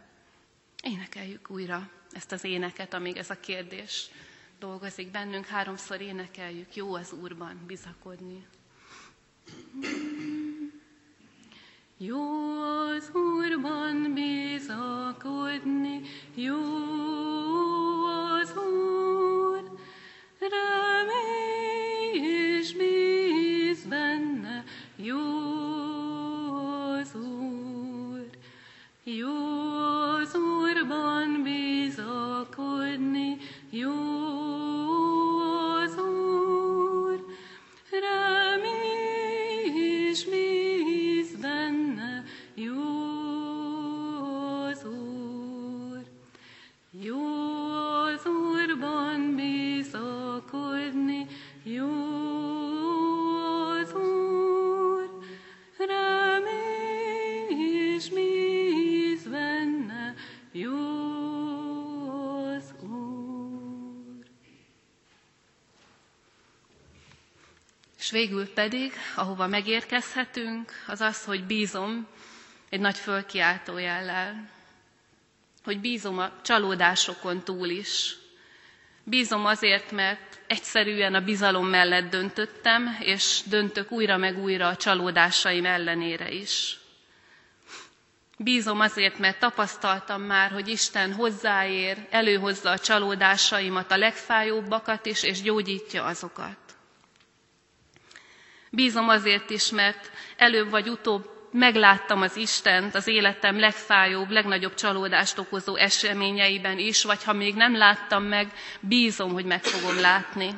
Énekeljük 0.82 1.50
újra 1.50 1.90
ezt 2.12 2.32
az 2.32 2.44
éneket, 2.44 2.94
amíg 2.94 3.16
ez 3.16 3.30
a 3.30 3.40
kérdés 3.40 4.10
dolgozik 4.58 5.10
bennünk. 5.10 5.46
Háromszor 5.46 6.00
énekeljük, 6.00 6.74
jó 6.74 6.94
az 6.94 7.12
Úrban 7.12 7.60
bizakodni. 7.66 8.46
Jó 11.96 12.62
az 12.62 13.10
Úrban 13.14 14.14
bizakodni, 14.14 16.00
jó 16.34 16.62
az 18.04 18.56
Úr, 18.56 19.78
remély 20.38 22.26
és 22.58 22.74
bíz 22.74 23.84
benne, 23.84 24.64
jó 24.96 25.39
És 68.10 68.16
végül 68.16 68.52
pedig, 68.52 68.92
ahova 69.14 69.46
megérkezhetünk, 69.46 70.72
az 70.86 71.00
az, 71.00 71.24
hogy 71.24 71.44
bízom 71.44 72.06
egy 72.68 72.80
nagy 72.80 72.96
fölkiáltó 72.96 73.78
jellel, 73.78 74.48
hogy 75.64 75.80
bízom 75.80 76.18
a 76.18 76.30
csalódásokon 76.42 77.42
túl 77.44 77.68
is. 77.68 78.16
Bízom 79.04 79.46
azért, 79.46 79.90
mert 79.90 80.40
egyszerűen 80.46 81.14
a 81.14 81.20
bizalom 81.20 81.66
mellett 81.66 82.10
döntöttem, 82.10 82.96
és 83.00 83.40
döntök 83.46 83.90
újra 83.90 84.16
meg 84.16 84.38
újra 84.38 84.68
a 84.68 84.76
csalódásaim 84.76 85.64
ellenére 85.64 86.30
is. 86.30 86.78
Bízom 88.38 88.80
azért, 88.80 89.18
mert 89.18 89.38
tapasztaltam 89.38 90.22
már, 90.22 90.50
hogy 90.50 90.68
Isten 90.68 91.12
hozzáér, 91.12 92.06
előhozza 92.10 92.70
a 92.70 92.78
csalódásaimat, 92.78 93.90
a 93.90 93.96
legfájóbbakat 93.96 95.06
is, 95.06 95.22
és 95.22 95.42
gyógyítja 95.42 96.04
azokat. 96.04 96.56
Bízom 98.70 99.08
azért 99.08 99.50
is, 99.50 99.70
mert 99.70 100.10
előbb 100.36 100.70
vagy 100.70 100.88
utóbb 100.88 101.48
megláttam 101.52 102.22
az 102.22 102.36
Istent 102.36 102.94
az 102.94 103.06
életem 103.06 103.58
legfájóbb, 103.58 104.30
legnagyobb 104.30 104.74
csalódást 104.74 105.38
okozó 105.38 105.76
eseményeiben 105.76 106.78
is, 106.78 107.02
vagy 107.02 107.24
ha 107.24 107.32
még 107.32 107.54
nem 107.54 107.76
láttam 107.76 108.24
meg, 108.24 108.52
bízom, 108.80 109.32
hogy 109.32 109.44
meg 109.44 109.62
fogom 109.64 110.00
látni. 110.00 110.54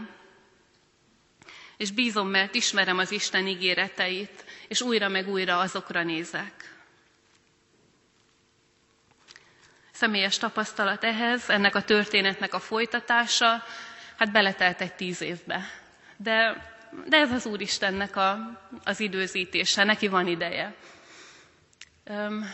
És 1.76 1.90
bízom, 1.90 2.28
mert 2.28 2.54
ismerem 2.54 2.98
az 2.98 3.10
Isten 3.10 3.46
ígéreteit, 3.46 4.44
és 4.68 4.80
újra 4.80 5.08
meg 5.08 5.28
újra 5.28 5.58
azokra 5.58 6.02
nézek. 6.02 6.70
Személyes 9.92 10.38
tapasztalat 10.38 11.04
ehhez, 11.04 11.50
ennek 11.50 11.74
a 11.74 11.82
történetnek 11.82 12.54
a 12.54 12.60
folytatása, 12.60 13.64
hát 14.16 14.32
beletelt 14.32 14.80
egy 14.80 14.94
tíz 14.94 15.20
évbe. 15.20 15.70
De 16.16 16.70
de 17.06 17.16
ez 17.16 17.32
az 17.32 17.46
Úristennek 17.46 18.16
a, 18.16 18.60
az 18.84 19.00
időzítése, 19.00 19.84
neki 19.84 20.08
van 20.08 20.26
ideje. 20.26 20.74
Üm, 22.10 22.44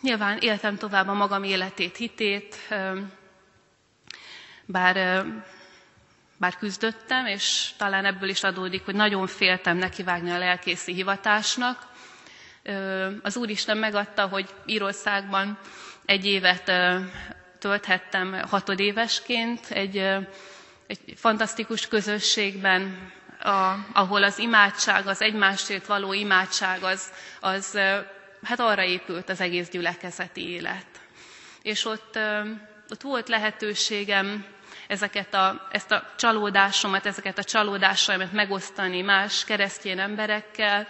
nyilván 0.00 0.38
éltem 0.38 0.76
tovább 0.76 1.08
a 1.08 1.12
magam 1.12 1.42
életét, 1.44 1.96
hitét, 1.96 2.56
üm, 2.70 3.12
bár, 4.64 4.96
üm, 4.96 5.44
bár 6.36 6.56
küzdöttem, 6.56 7.26
és 7.26 7.70
talán 7.76 8.04
ebből 8.04 8.28
is 8.28 8.42
adódik, 8.42 8.84
hogy 8.84 8.94
nagyon 8.94 9.26
féltem 9.26 9.76
nekivágni 9.76 10.30
a 10.30 10.38
lelkészi 10.38 10.92
hivatásnak. 10.92 11.86
Üm, 12.62 13.20
az 13.22 13.36
Úristen 13.36 13.76
megadta, 13.78 14.26
hogy 14.26 14.48
Írországban 14.66 15.58
egy 16.04 16.24
évet 16.24 16.72
tölthettem 17.58 18.32
hatodévesként, 18.48 19.70
egy, 19.70 19.96
egy 20.86 21.00
fantasztikus 21.16 21.88
közösségben, 21.88 23.12
a, 23.44 23.76
ahol 23.92 24.22
az 24.22 24.38
imádság, 24.38 25.06
az 25.06 25.22
egymásért 25.22 25.86
való 25.86 26.12
imádság, 26.12 26.82
az, 26.82 27.12
az 27.40 27.78
hát 28.42 28.60
arra 28.60 28.82
épült 28.82 29.28
az 29.28 29.40
egész 29.40 29.68
gyülekezeti 29.68 30.48
élet. 30.50 30.86
És 31.62 31.84
ott, 31.84 32.18
ott 32.90 33.02
volt 33.02 33.28
lehetőségem 33.28 34.44
ezeket 34.88 35.34
a, 35.34 35.68
ezt 35.70 35.90
a 35.90 36.12
csalódásomat, 36.16 37.06
ezeket 37.06 37.38
a 37.38 37.44
csalódásaimat 37.44 38.32
megosztani 38.32 39.00
más 39.02 39.44
keresztény 39.44 39.98
emberekkel, 39.98 40.86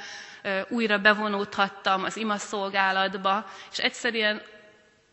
újra 0.69 0.99
bevonódhattam 0.99 2.05
az 2.05 2.17
imaszolgálatba, 2.17 3.47
és 3.73 3.79
egyszerűen 3.79 4.43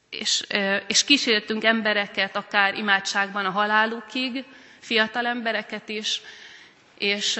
és, 0.09 0.45
és 0.87 1.03
kísértünk 1.03 1.63
embereket 1.63 2.35
akár 2.35 2.73
imádságban 2.73 3.45
a 3.45 3.49
halálukig, 3.51 4.45
fiatal 4.79 5.25
embereket 5.27 5.89
is, 5.89 6.21
és, 7.01 7.39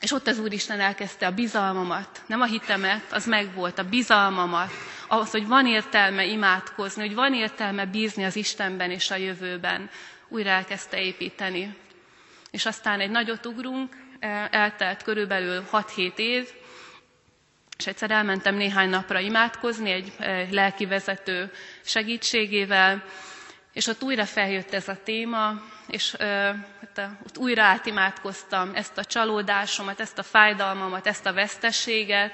és 0.00 0.12
ott 0.12 0.26
az 0.26 0.38
Úristen 0.38 0.80
elkezdte 0.80 1.26
a 1.26 1.30
bizalmamat, 1.34 2.22
nem 2.26 2.40
a 2.40 2.44
hitemet, 2.44 3.12
az 3.12 3.26
megvolt, 3.26 3.78
a 3.78 3.88
bizalmamat, 3.88 4.70
ahhoz, 5.06 5.30
hogy 5.30 5.46
van 5.46 5.66
értelme 5.66 6.24
imádkozni, 6.24 7.06
hogy 7.06 7.14
van 7.14 7.34
értelme 7.34 7.86
bízni 7.86 8.24
az 8.24 8.36
Istenben 8.36 8.90
és 8.90 9.10
a 9.10 9.16
jövőben. 9.16 9.90
Újra 10.28 10.50
elkezdte 10.50 11.00
építeni. 11.02 11.76
És 12.50 12.66
aztán 12.66 13.00
egy 13.00 13.10
nagyot 13.10 13.46
ugrunk, 13.46 13.96
eltelt 14.50 15.02
körülbelül 15.02 15.64
6-7 15.72 16.16
év, 16.16 16.48
és 17.78 17.86
egyszer 17.86 18.10
elmentem 18.10 18.54
néhány 18.54 18.88
napra 18.88 19.18
imádkozni 19.18 19.90
egy 19.90 20.12
lelkivezető 20.50 21.50
segítségével, 21.84 23.04
és 23.72 23.86
ott 23.86 24.02
újra 24.02 24.24
feljött 24.24 24.72
ez 24.74 24.88
a 24.88 25.02
téma, 25.04 25.60
és 25.88 26.14
hát, 26.94 27.10
újra 27.36 27.62
átimádkoztam 27.62 28.70
ezt 28.74 28.98
a 28.98 29.04
csalódásomat, 29.04 30.00
ezt 30.00 30.18
a 30.18 30.22
fájdalmamat, 30.22 31.06
ezt 31.06 31.26
a 31.26 31.32
veszteséget, 31.32 32.32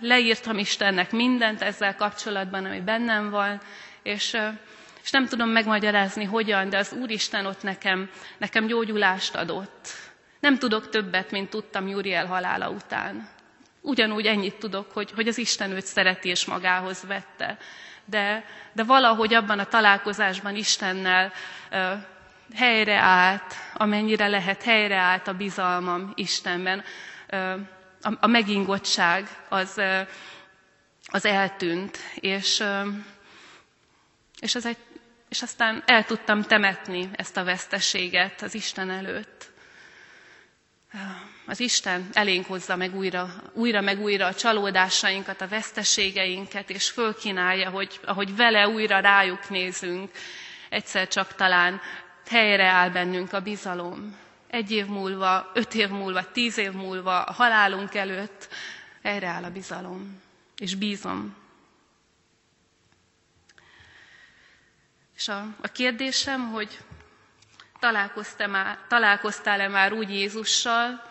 leírtam 0.00 0.58
Istennek 0.58 1.10
mindent 1.10 1.62
ezzel 1.62 1.96
kapcsolatban, 1.96 2.64
ami 2.64 2.80
bennem 2.80 3.30
van, 3.30 3.60
és, 4.02 4.36
és 5.02 5.10
nem 5.10 5.26
tudom 5.26 5.48
megmagyarázni, 5.48 6.24
hogyan, 6.24 6.68
de 6.68 6.78
az 6.78 6.92
Úristen 6.92 7.46
ott 7.46 7.62
nekem, 7.62 8.10
nekem 8.38 8.66
gyógyulást 8.66 9.34
adott. 9.34 9.88
Nem 10.40 10.58
tudok 10.58 10.88
többet, 10.88 11.30
mint 11.30 11.50
tudtam 11.50 11.88
Júriel 11.88 12.26
halála 12.26 12.70
után. 12.70 13.28
Ugyanúgy 13.80 14.26
ennyit 14.26 14.58
tudok, 14.58 14.92
hogy, 14.92 15.10
hogy 15.14 15.28
az 15.28 15.38
Isten 15.38 15.70
őt 15.70 15.86
szereti 15.86 16.28
és 16.28 16.44
magához 16.44 17.04
vette. 17.06 17.56
De, 18.04 18.44
de 18.72 18.82
valahogy 18.82 19.34
abban 19.34 19.58
a 19.58 19.64
találkozásban 19.64 20.56
Istennel 20.56 21.32
helyreállt, 22.54 23.54
amennyire 23.74 24.28
lehet, 24.28 24.62
helyreállt 24.62 25.26
a 25.28 25.34
bizalmam 25.34 26.12
Istenben. 26.14 26.84
A, 28.20 28.26
megingottság 28.26 29.28
az, 29.48 29.80
az 31.06 31.24
eltűnt, 31.24 31.98
és, 32.14 32.64
és, 34.40 34.54
ez 34.54 34.66
egy, 34.66 34.76
és 35.28 35.42
aztán 35.42 35.82
el 35.86 36.04
tudtam 36.04 36.42
temetni 36.42 37.08
ezt 37.12 37.36
a 37.36 37.44
veszteséget 37.44 38.42
az 38.42 38.54
Isten 38.54 38.90
előtt. 38.90 39.50
Az 41.46 41.60
Isten 41.60 42.08
elénk 42.12 42.46
hozza 42.46 42.76
meg 42.76 42.94
újra, 42.94 43.28
újra 43.52 43.80
meg 43.80 44.00
újra 44.00 44.26
a 44.26 44.34
csalódásainkat, 44.34 45.40
a 45.40 45.48
veszteségeinket, 45.48 46.70
és 46.70 46.90
fölkínálja, 46.90 47.70
hogy 47.70 48.00
ahogy 48.04 48.36
vele 48.36 48.68
újra 48.68 48.98
rájuk 49.00 49.48
nézünk, 49.48 50.10
egyszer 50.68 51.08
csak 51.08 51.34
talán 51.34 51.80
helyreáll 52.28 52.90
bennünk 52.90 53.32
a 53.32 53.40
bizalom. 53.40 54.16
Egy 54.46 54.70
év 54.70 54.86
múlva, 54.86 55.50
öt 55.54 55.74
év 55.74 55.88
múlva, 55.88 56.30
tíz 56.32 56.58
év 56.58 56.72
múlva, 56.72 57.22
a 57.22 57.32
halálunk 57.32 57.94
előtt 57.94 58.48
helyreáll 59.02 59.44
a 59.44 59.50
bizalom. 59.50 60.20
És 60.56 60.74
bízom. 60.74 61.36
És 65.16 65.28
a, 65.28 65.46
a 65.60 65.68
kérdésem, 65.68 66.50
hogy 66.50 66.78
találkoztál-e 68.88 69.68
már 69.68 69.92
úgy 69.92 70.10
Jézussal, 70.10 71.02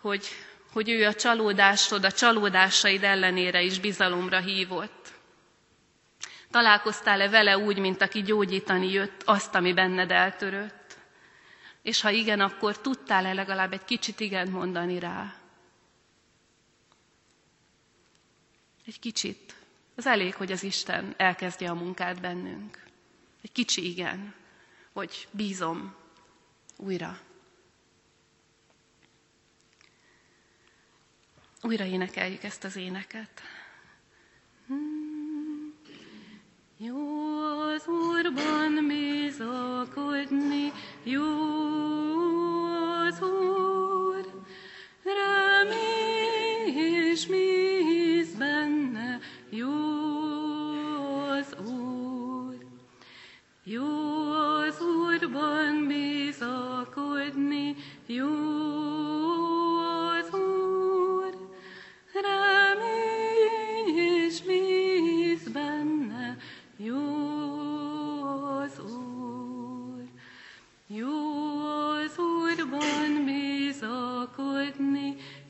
hogy, 0.00 0.26
hogy 0.72 0.88
ő 0.88 1.06
a 1.06 1.14
csalódásod, 1.14 2.04
a 2.04 2.12
csalódásaid 2.12 3.04
ellenére 3.04 3.62
is 3.62 3.80
bizalomra 3.80 4.38
hívott. 4.38 5.12
Találkoztál-e 6.50 7.28
vele 7.28 7.58
úgy, 7.58 7.78
mint 7.78 8.02
aki 8.02 8.22
gyógyítani 8.22 8.90
jött 8.90 9.22
azt, 9.22 9.54
ami 9.54 9.72
benned 9.72 10.10
eltörött? 10.10 10.96
És 11.82 12.00
ha 12.00 12.10
igen, 12.10 12.40
akkor 12.40 12.80
tudtál-e 12.80 13.32
legalább 13.32 13.72
egy 13.72 13.84
kicsit 13.84 14.20
igen 14.20 14.48
mondani 14.48 14.98
rá? 14.98 15.34
Egy 18.86 18.98
kicsit. 18.98 19.54
Az 19.96 20.06
elég, 20.06 20.34
hogy 20.34 20.52
az 20.52 20.62
Isten 20.62 21.14
elkezdje 21.16 21.70
a 21.70 21.74
munkát 21.74 22.20
bennünk. 22.20 22.82
Egy 23.42 23.52
kicsi 23.52 23.90
igen, 23.90 24.34
hogy 24.92 25.28
bízom 25.30 25.94
újra. 26.76 27.18
Újra 31.62 31.84
énekeljük 31.84 32.42
ezt 32.42 32.64
az 32.64 32.76
éneket. 32.76 33.40
Hmm. 34.66 35.74
Jó 36.82 36.96
az 37.74 37.88
Úrban 37.88 38.86
bizakodni, 38.88 40.72
jó 41.02 41.22
az 43.06 43.22
Úr, 43.22 44.24
remény 45.04 46.76
és 46.76 47.26
bíz 47.26 48.34
benne, 48.34 49.18
jó 49.50 49.68
az 51.30 51.56
Úr. 51.70 52.56
Jó 53.64 54.32
az 54.32 54.80
Úrban 54.80 55.86
bizakodni, 55.86 57.76
jó 58.06 58.69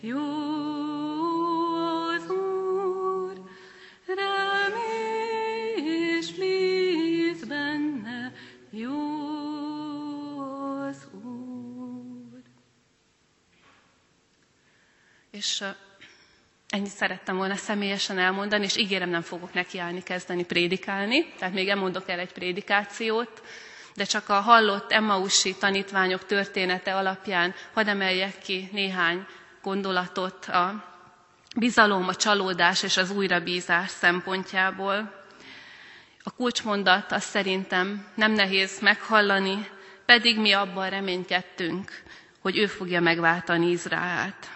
És 0.03 0.15
ennyit 16.69 16.91
szerettem 16.91 17.37
volna 17.37 17.55
személyesen 17.55 18.19
elmondani, 18.19 18.65
és 18.65 18.77
ígérem, 18.77 19.11
nem 19.11 19.23
fogok 19.23 19.53
nekiállni 19.53 20.03
kezdeni 20.03 20.45
prédikálni, 20.45 21.33
tehát 21.39 21.55
még 21.55 21.75
mondok 21.75 22.09
el 22.09 22.19
egy 22.19 22.33
prédikációt, 22.33 23.43
de 23.95 24.05
csak 24.05 24.29
a 24.29 24.41
hallott 24.41 24.93
Emmausi 24.93 25.55
tanítványok 25.55 26.27
története 26.27 26.97
alapján 26.97 27.55
hadd 27.73 27.89
emeljek 27.89 28.39
ki 28.39 28.69
néhány 28.73 29.27
gondolatot 29.63 30.45
a, 30.45 30.85
bizalom, 31.57 32.09
a 32.09 32.15
csalódás 32.15 32.83
és 32.83 32.97
az 32.97 33.11
újrabízás 33.11 33.91
szempontjából. 33.91 35.25
A 36.23 36.31
kulcsmondat 36.31 37.13
azt 37.13 37.29
szerintem 37.29 38.07
nem 38.15 38.33
nehéz 38.33 38.81
meghallani, 38.81 39.69
pedig 40.05 40.39
mi 40.39 40.53
abban 40.53 40.91
reménykedtünk, 40.91 42.03
hogy 42.41 42.59
ő 42.59 42.67
fogja 42.67 43.01
megváltani 43.01 43.71
Izraelt. 43.71 44.49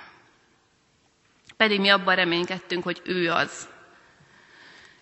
Pedig 1.57 1.81
mi 1.81 1.89
abban 1.89 2.15
reménykedtünk, 2.15 2.83
hogy 2.85 3.01
ő 3.05 3.31
az. 3.31 3.69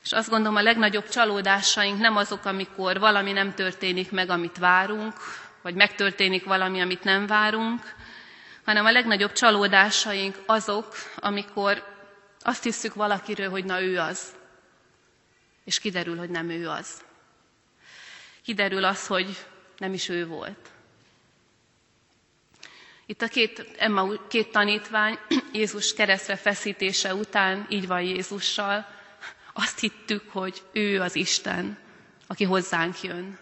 És 0.04 0.12
azt 0.12 0.28
gondolom, 0.28 0.56
a 0.56 0.62
legnagyobb 0.62 1.08
csalódásaink 1.08 1.98
nem 1.98 2.16
azok, 2.16 2.44
amikor 2.44 2.98
valami 2.98 3.32
nem 3.32 3.54
történik 3.54 4.10
meg, 4.10 4.30
amit 4.30 4.58
várunk, 4.58 5.14
vagy 5.62 5.74
megtörténik 5.74 6.44
valami, 6.44 6.80
amit 6.80 7.04
nem 7.04 7.26
várunk, 7.26 7.80
hanem 8.64 8.84
a 8.84 8.92
legnagyobb 8.92 9.32
csalódásaink 9.32 10.42
azok, 10.46 10.94
amikor 11.16 11.84
azt 12.40 12.62
hiszük 12.62 12.94
valakiről, 12.94 13.50
hogy 13.50 13.64
na 13.64 13.82
ő 13.82 13.98
az, 13.98 14.32
és 15.64 15.78
kiderül, 15.78 16.16
hogy 16.18 16.30
nem 16.30 16.50
ő 16.50 16.68
az. 16.68 17.04
Kiderül 18.44 18.84
az, 18.84 19.06
hogy 19.06 19.46
nem 19.76 19.92
is 19.92 20.08
ő 20.08 20.26
volt. 20.26 20.70
Itt 23.06 23.22
a 23.22 23.28
két, 23.28 23.66
Emma, 23.78 24.26
két 24.28 24.50
tanítvány 24.50 25.18
Jézus 25.52 25.94
keresztre 25.94 26.36
feszítése 26.36 27.14
után 27.14 27.66
így 27.68 27.86
van 27.86 28.00
Jézussal. 28.02 28.86
Azt 29.52 29.78
hittük, 29.78 30.30
hogy 30.30 30.62
ő 30.72 31.00
az 31.00 31.14
Isten, 31.16 31.78
aki 32.26 32.44
hozzánk 32.44 33.02
jön. 33.02 33.38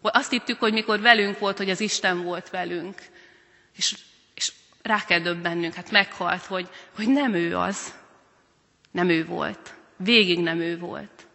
Azt 0.00 0.30
hittük, 0.30 0.58
hogy 0.58 0.72
mikor 0.72 1.00
velünk 1.00 1.38
volt, 1.38 1.56
hogy 1.56 1.70
az 1.70 1.80
Isten 1.80 2.22
volt 2.22 2.50
velünk. 2.50 3.02
És, 3.76 3.94
rá 4.86 5.04
kell 5.04 5.20
döbbennünk, 5.20 5.74
hát 5.74 5.90
meghalt, 5.90 6.44
hogy, 6.44 6.68
hogy 6.94 7.08
nem 7.08 7.34
ő 7.34 7.56
az. 7.56 7.94
Nem 8.90 9.08
ő 9.08 9.26
volt. 9.26 9.74
Végig 9.96 10.40
nem 10.40 10.60
ő 10.60 10.78
volt. 10.78 11.26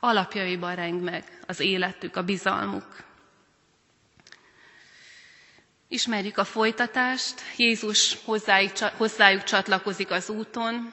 Alapjaiban 0.00 0.74
reng 0.74 1.02
meg 1.02 1.38
az 1.46 1.60
életük, 1.60 2.16
a 2.16 2.22
bizalmuk. 2.22 3.04
Ismerjük 5.88 6.38
a 6.38 6.44
folytatást, 6.44 7.40
Jézus 7.56 8.18
hozzájuk, 8.96 9.42
csatlakozik 9.42 10.10
az 10.10 10.30
úton, 10.30 10.92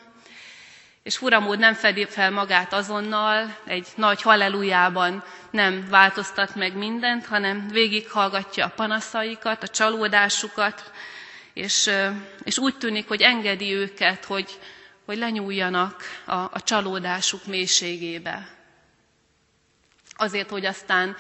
és 1.04 1.18
furamód 1.18 1.60
nem 1.60 1.74
fedi 1.74 2.06
fel 2.06 2.32
magát 2.32 2.74
azonnal, 2.74 3.58
egy 3.66 3.88
nagy 3.96 4.22
hallelujában 4.22 5.24
nem 5.52 5.88
változtat 5.90 6.56
meg 6.56 6.76
mindent, 6.78 7.26
hanem 7.26 7.68
végighallgatja 7.68 8.66
a 8.66 8.74
panaszaikat, 8.76 9.64
a 9.64 9.68
csalódásukat, 9.68 10.92
és, 11.54 11.90
és 12.44 12.58
úgy 12.58 12.78
tűnik, 12.78 13.08
hogy 13.08 13.22
engedi 13.22 13.74
őket, 13.74 14.26
hogy, 14.26 14.60
hogy 15.06 15.18
lenyúljanak 15.18 16.02
a, 16.26 16.34
a 16.34 16.62
csalódásuk 16.64 17.46
mélységébe. 17.46 18.48
Azért, 20.16 20.50
hogy 20.50 20.66
aztán 20.66 21.16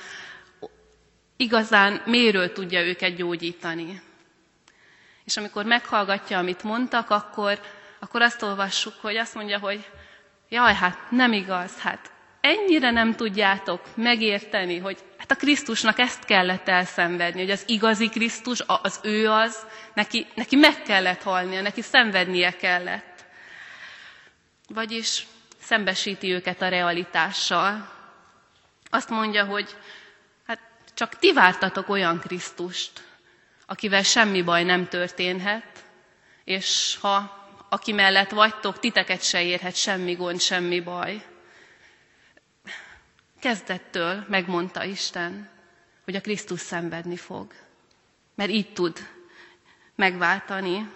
igazán 1.38 2.02
méről 2.06 2.52
tudja 2.52 2.82
őket 2.86 3.16
gyógyítani. 3.16 4.02
És 5.24 5.38
amikor 5.38 5.66
meghallgatja, 5.66 6.38
amit 6.38 6.64
mondtak, 6.64 7.10
akkor, 7.10 7.60
akkor 8.04 8.22
azt 8.22 8.42
olvassuk, 8.42 8.94
hogy 9.02 9.18
azt 9.18 9.36
mondja, 9.36 9.60
hogy 9.60 9.90
jaj, 10.50 10.74
hát 10.74 10.98
nem 11.12 11.34
igaz, 11.34 11.80
hát 11.80 12.12
ennyire 12.42 12.92
nem 12.92 13.16
tudjátok 13.16 13.82
megérteni, 13.96 14.78
hogy 14.78 14.98
hát 15.18 15.32
a 15.32 15.36
Krisztusnak 15.36 16.00
ezt 16.00 16.26
kellett 16.26 16.68
elszenvedni, 16.68 17.40
hogy 17.40 17.52
az 17.52 17.64
igazi 17.68 18.10
Krisztus, 18.10 18.60
az 18.66 19.00
ő 19.04 19.30
az, 19.30 19.66
neki, 19.94 20.28
neki 20.36 20.56
meg 20.56 20.82
kellett 20.82 21.22
halnia, 21.22 21.62
neki 21.62 21.82
szenvednie 21.82 22.52
kellett. 22.52 23.26
Vagyis 24.68 25.28
szembesíti 25.62 26.32
őket 26.34 26.62
a 26.62 26.68
realitással. 26.68 27.92
Azt 28.90 29.10
mondja, 29.10 29.46
hogy 29.46 29.76
csak 30.94 31.18
ti 31.20 31.34
vártatok 31.34 31.90
olyan 31.90 32.20
Krisztust, 32.20 32.92
akivel 33.66 34.04
semmi 34.04 34.42
baj 34.42 34.64
nem 34.64 34.88
történhet, 34.88 35.84
és 36.44 36.98
ha 37.02 37.43
aki 37.74 37.92
mellett 37.92 38.30
vagytok, 38.30 38.80
titeket 38.80 39.24
se 39.24 39.44
érhet 39.44 39.76
semmi 39.76 40.14
gond, 40.14 40.42
semmi 40.42 40.80
baj. 40.82 41.26
Kezdettől 43.40 44.26
megmondta 44.28 44.84
Isten, 44.84 45.50
hogy 46.04 46.16
a 46.16 46.22
Krisztus 46.22 46.60
szenvedni 46.60 47.16
fog, 47.18 47.54
mert 48.36 48.50
így 48.50 48.74
tud 48.74 48.98
megváltani. 49.96 50.90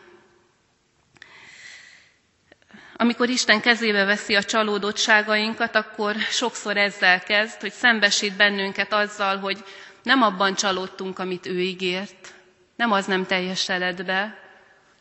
Amikor 2.95 3.29
Isten 3.29 3.61
kezébe 3.61 4.03
veszi 4.05 4.35
a 4.35 4.43
csalódottságainkat, 4.43 5.75
akkor 5.75 6.15
sokszor 6.15 6.77
ezzel 6.77 7.19
kezd, 7.19 7.59
hogy 7.61 7.71
szembesít 7.73 8.35
bennünket 8.35 8.93
azzal, 8.93 9.37
hogy 9.37 9.63
nem 10.03 10.21
abban 10.21 10.55
csalódtunk, 10.55 11.19
amit 11.19 11.45
ő 11.45 11.59
ígért, 11.59 12.33
nem 12.75 12.91
az 12.91 13.05
nem 13.05 13.25
teljesedett 13.25 14.05
be, 14.05 14.46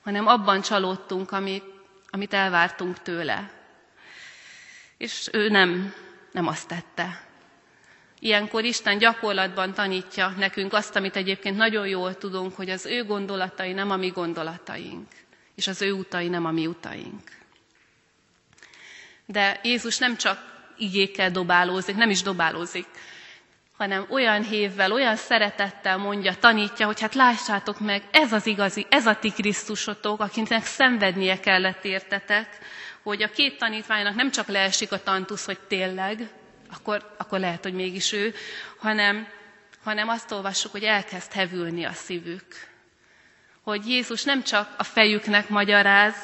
hanem 0.07 0.27
abban 0.27 0.61
csalódtunk, 0.61 1.33
amit, 1.33 1.65
amit 2.11 2.35
elvártunk 2.35 3.03
tőle. 3.03 3.51
És 4.97 5.29
ő 5.33 5.49
nem, 5.49 5.95
nem 6.33 6.47
azt 6.47 6.69
tette. 6.69 7.25
Ilyenkor 8.19 8.65
Isten 8.65 8.99
gyakorlatban 8.99 9.73
tanítja 9.73 10.29
nekünk 10.37 10.73
azt, 10.73 10.97
amit 10.97 11.17
egyébként 11.17 11.57
nagyon 11.57 11.87
jól 11.87 12.15
tudunk, 12.19 12.57
hogy 12.57 12.71
az 12.71 12.87
ő 12.87 13.05
gondolatai 13.05 13.73
nem 13.73 13.91
a 13.91 13.97
mi 13.97 14.09
gondolataink, 14.09 15.09
és 15.55 15.67
az 15.67 15.83
ő 15.83 15.93
utai 15.93 16.29
nem 16.29 16.45
a 16.45 16.51
mi 16.51 16.67
utaink. 16.67 17.31
De 19.25 19.61
Jézus 19.63 19.99
nem 19.99 20.17
csak 20.17 20.39
igékkel 20.77 21.31
dobálózik, 21.31 21.97
nem 21.97 22.11
is 22.11 22.23
dobálózik, 22.23 22.87
hanem 23.77 24.07
olyan 24.09 24.43
hévvel, 24.43 24.93
olyan 24.93 25.17
szeretettel 25.17 25.97
mondja, 25.97 26.35
tanítja, 26.35 26.87
hogy 26.87 27.01
hát 27.01 27.15
lássátok 27.15 27.81
meg, 27.81 28.03
ez 28.11 28.33
az 28.33 28.47
igazi, 28.47 28.87
ez 28.91 29.07
a 29.07 29.17
ti 29.17 29.31
Krisztusotok, 29.31 30.21
akinek 30.21 30.65
szenvednie 30.65 31.41
kellett 31.41 31.85
értetek, 31.85 32.59
hogy 33.03 33.23
a 33.23 33.31
két 33.31 33.59
tanítványnak 33.59 34.15
nem 34.15 34.31
csak 34.31 34.47
leesik 34.47 34.93
a 34.93 35.03
tantusz, 35.03 35.45
hogy 35.45 35.59
tényleg, 35.59 36.29
akkor, 36.73 37.15
akkor 37.19 37.39
lehet, 37.39 37.63
hogy 37.63 37.75
mégis 37.75 38.13
ő, 38.13 38.35
hanem, 38.79 39.29
hanem 39.85 40.09
azt 40.09 40.33
olvassuk, 40.33 40.73
hogy 40.73 40.85
elkezd 40.85 41.33
hevülni 41.33 41.85
a 41.85 41.93
szívük. 41.93 42.47
Hogy 43.63 43.89
Jézus 43.89 44.23
nem 44.23 44.43
csak 44.43 44.75
a 44.79 44.83
fejüknek 44.83 45.49
magyaráz, 45.49 46.15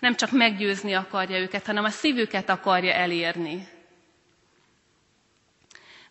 nem 0.00 0.14
csak 0.16 0.30
meggyőzni 0.30 0.92
akarja 0.92 1.38
őket, 1.38 1.66
hanem 1.66 1.84
a 1.84 1.90
szívüket 1.90 2.48
akarja 2.48 2.92
elérni 2.92 3.68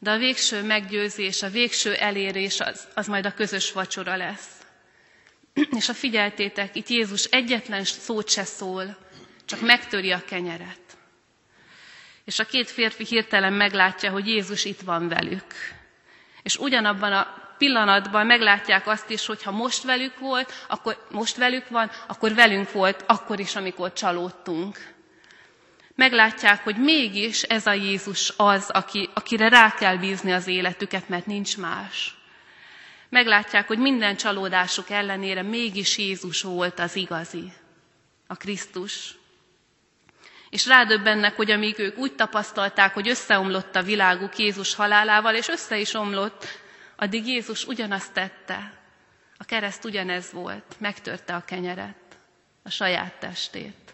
de 0.03 0.11
a 0.11 0.17
végső 0.17 0.63
meggyőzés, 0.63 1.41
a 1.41 1.49
végső 1.49 1.93
elérés 1.93 2.59
az, 2.59 2.87
az 2.95 3.07
majd 3.07 3.25
a 3.25 3.33
közös 3.33 3.71
vacsora 3.71 4.15
lesz. 4.15 4.49
És 5.77 5.89
a 5.89 5.93
figyeltétek, 5.93 6.75
itt 6.75 6.87
Jézus 6.87 7.23
egyetlen 7.23 7.83
szót 7.83 8.29
se 8.29 8.43
szól, 8.43 8.97
csak 9.45 9.61
megtöri 9.61 10.11
a 10.11 10.23
kenyeret. 10.25 10.79
És 12.25 12.39
a 12.39 12.45
két 12.45 12.69
férfi 12.69 13.05
hirtelen 13.05 13.53
meglátja, 13.53 14.11
hogy 14.11 14.27
Jézus 14.27 14.65
itt 14.65 14.81
van 14.81 15.07
velük. 15.07 15.53
És 16.43 16.57
ugyanabban 16.57 17.13
a 17.13 17.53
pillanatban 17.57 18.25
meglátják 18.25 18.87
azt 18.87 19.09
is, 19.09 19.25
hogy 19.25 19.43
ha 19.43 19.51
most 19.51 19.83
velük 19.83 20.19
volt, 20.19 20.53
akkor 20.67 21.07
most 21.11 21.35
velük 21.35 21.69
van, 21.69 21.91
akkor 22.07 22.33
velünk 22.33 22.71
volt, 22.71 23.03
akkor 23.07 23.39
is, 23.39 23.55
amikor 23.55 23.93
csalódtunk 23.93 24.93
meglátják, 25.95 26.63
hogy 26.63 26.77
mégis 26.77 27.41
ez 27.41 27.65
a 27.65 27.73
Jézus 27.73 28.33
az, 28.37 28.69
aki, 28.69 29.09
akire 29.13 29.49
rá 29.49 29.73
kell 29.73 29.97
bízni 29.97 30.31
az 30.31 30.47
életüket, 30.47 31.09
mert 31.09 31.25
nincs 31.25 31.57
más. 31.57 32.15
Meglátják, 33.09 33.67
hogy 33.67 33.77
minden 33.77 34.15
csalódásuk 34.15 34.89
ellenére 34.89 35.41
mégis 35.41 35.97
Jézus 35.97 36.41
volt 36.41 36.79
az 36.79 36.95
igazi, 36.95 37.51
a 38.27 38.35
Krisztus. 38.35 39.15
És 40.49 40.65
rádöbbennek, 40.65 41.35
hogy 41.35 41.51
amíg 41.51 41.79
ők 41.79 41.97
úgy 41.97 42.15
tapasztalták, 42.15 42.93
hogy 42.93 43.09
összeomlott 43.09 43.75
a 43.75 43.83
világuk 43.83 44.37
Jézus 44.37 44.75
halálával, 44.75 45.35
és 45.35 45.47
össze 45.47 45.77
is 45.77 45.93
omlott, 45.93 46.47
addig 46.95 47.27
Jézus 47.27 47.65
ugyanazt 47.65 48.13
tette. 48.13 48.73
A 49.37 49.43
kereszt 49.43 49.85
ugyanez 49.85 50.31
volt, 50.31 50.75
megtörte 50.77 51.35
a 51.35 51.43
kenyeret, 51.45 52.17
a 52.63 52.69
saját 52.69 53.13
testét. 53.13 53.90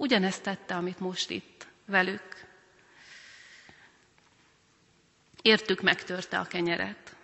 Ugyanezt 0.00 0.42
tette, 0.42 0.74
amit 0.74 1.00
most 1.00 1.30
itt 1.30 1.66
velük. 1.84 2.46
Értük 5.42 5.80
megtörte 5.80 6.38
a 6.38 6.44
kenyeret. 6.44 7.16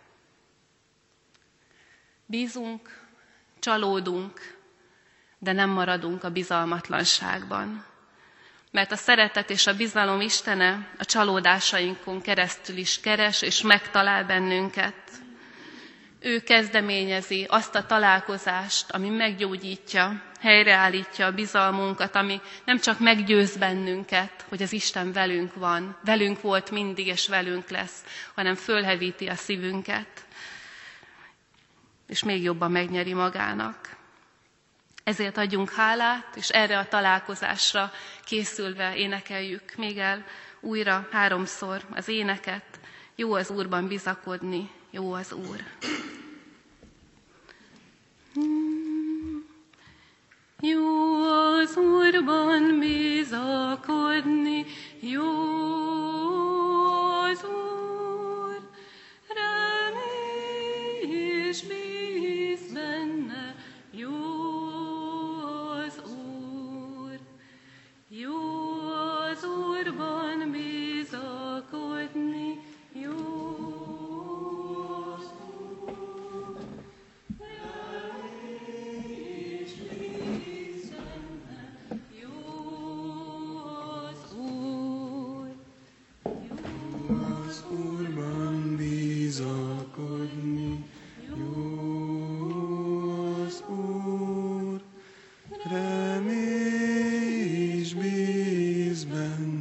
Bízunk, 2.26 3.06
csalódunk, 3.58 4.56
de 5.38 5.52
nem 5.52 5.70
maradunk 5.70 6.24
a 6.24 6.30
bizalmatlanságban. 6.30 7.84
Mert 8.70 8.92
a 8.92 8.96
szeretet 8.96 9.50
és 9.50 9.66
a 9.66 9.76
bizalom 9.76 10.20
Istene 10.20 10.88
a 10.98 11.04
csalódásainkon 11.04 12.20
keresztül 12.20 12.76
is 12.76 13.00
keres 13.00 13.42
és 13.42 13.62
megtalál 13.62 14.24
bennünket. 14.24 14.94
Ő 16.26 16.40
kezdeményezi 16.42 17.46
azt 17.48 17.74
a 17.74 17.86
találkozást, 17.86 18.90
ami 18.90 19.08
meggyógyítja, 19.08 20.22
helyreállítja 20.40 21.26
a 21.26 21.32
bizalmunkat, 21.32 22.14
ami 22.16 22.40
nem 22.64 22.78
csak 22.78 22.98
meggyőz 22.98 23.56
bennünket, 23.56 24.44
hogy 24.48 24.62
az 24.62 24.72
Isten 24.72 25.12
velünk 25.12 25.54
van, 25.54 25.96
velünk 26.04 26.40
volt 26.40 26.70
mindig, 26.70 27.06
és 27.06 27.28
velünk 27.28 27.68
lesz, 27.68 28.04
hanem 28.34 28.54
fölhevíti 28.54 29.26
a 29.26 29.34
szívünket, 29.34 30.08
és 32.08 32.22
még 32.22 32.42
jobban 32.42 32.70
megnyeri 32.70 33.12
magának. 33.14 33.96
Ezért 35.04 35.36
adjunk 35.36 35.70
hálát, 35.70 36.36
és 36.36 36.48
erre 36.48 36.78
a 36.78 36.88
találkozásra 36.88 37.92
készülve 38.24 38.96
énekeljük 38.96 39.74
még 39.76 39.98
el 39.98 40.24
újra 40.60 41.08
háromszor 41.10 41.82
az 41.94 42.08
éneket. 42.08 42.64
Jó 43.16 43.34
az 43.34 43.50
Úrban 43.50 43.88
bizakodni, 43.88 44.70
jó 44.94 45.12
az 45.12 45.32
Úr. 45.32 45.62
Jó 50.60 51.22
az 51.22 51.76
Úrban 51.76 52.78
bizakodni, 52.78 54.66
jó 55.00 55.30
az 57.30 57.44
Úr, 57.44 58.60
remély 59.28 61.12
és 61.48 61.62
bíz 61.62 61.93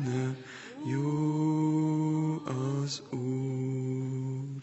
benne, 0.04 0.36
jó 0.86 2.41
az 2.45 3.01
Úr. 3.10 4.62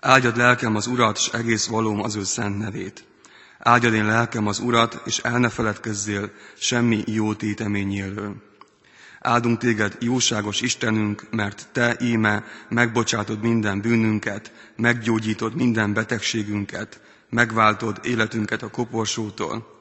Áldjad 0.00 0.36
lelkem 0.36 0.76
az 0.76 0.86
Urat, 0.86 1.16
és 1.16 1.28
egész 1.28 1.66
valóm 1.66 2.02
az 2.02 2.14
ő 2.14 2.24
szent 2.24 2.58
nevét. 2.58 3.04
Áldjad 3.58 3.92
én 3.92 4.06
lelkem 4.06 4.46
az 4.46 4.58
Urat, 4.58 5.02
és 5.04 5.18
el 5.18 5.38
ne 5.38 5.48
feledkezzél 5.48 6.30
semmi 6.58 7.02
jó 7.06 7.34
téteményéről. 7.34 8.34
Áldunk 9.20 9.58
téged, 9.58 9.96
jóságos 10.00 10.60
Istenünk, 10.60 11.26
mert 11.30 11.68
te 11.72 11.96
íme 12.00 12.44
megbocsátod 12.68 13.40
minden 13.40 13.80
bűnünket, 13.80 14.52
meggyógyítod 14.76 15.54
minden 15.54 15.92
betegségünket, 15.92 17.00
megváltod 17.30 18.00
életünket 18.02 18.62
a 18.62 18.70
koporsótól, 18.70 19.75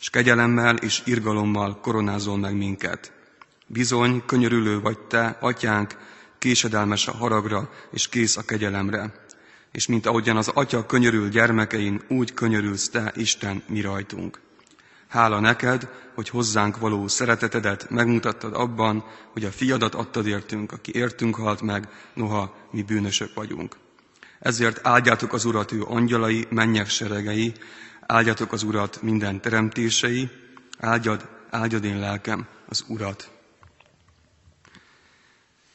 és 0.00 0.10
kegyelemmel 0.10 0.76
és 0.76 1.02
irgalommal 1.04 1.80
koronázol 1.80 2.38
meg 2.38 2.56
minket. 2.56 3.12
Bizony, 3.66 4.22
könyörülő 4.26 4.80
vagy 4.80 4.98
te, 4.98 5.36
atyánk, 5.40 5.96
késedelmes 6.38 7.08
a 7.08 7.12
haragra 7.12 7.70
és 7.90 8.08
kész 8.08 8.36
a 8.36 8.42
kegyelemre. 8.42 9.12
És 9.72 9.86
mint 9.86 10.06
ahogyan 10.06 10.36
az 10.36 10.48
atya 10.48 10.86
könyörül 10.86 11.28
gyermekein, 11.28 12.02
úgy 12.08 12.34
könyörülsz 12.34 12.88
te, 12.88 13.12
Isten, 13.16 13.62
mi 13.68 13.80
rajtunk. 13.80 14.40
Hála 15.08 15.40
neked, 15.40 15.88
hogy 16.14 16.28
hozzánk 16.28 16.78
való 16.78 17.08
szeretetedet 17.08 17.90
megmutattad 17.90 18.54
abban, 18.54 19.04
hogy 19.32 19.44
a 19.44 19.50
fiadat 19.50 19.94
adtad 19.94 20.26
értünk, 20.26 20.72
aki 20.72 20.92
értünk 20.94 21.34
halt 21.34 21.60
meg, 21.60 21.88
noha 22.14 22.56
mi 22.70 22.82
bűnösök 22.82 23.34
vagyunk. 23.34 23.76
Ezért 24.38 24.86
áldjátok 24.86 25.32
az 25.32 25.44
Urat 25.44 25.72
ő 25.72 25.82
angyalai, 25.82 26.46
mennyek 26.50 26.88
seregei, 26.88 27.52
áldjátok 28.10 28.52
az 28.52 28.62
Urat 28.62 29.02
minden 29.02 29.40
teremtései, 29.40 30.28
áldjad, 30.78 31.28
áldjad 31.50 31.84
én 31.84 31.98
lelkem 31.98 32.46
az 32.66 32.84
Urat. 32.86 33.30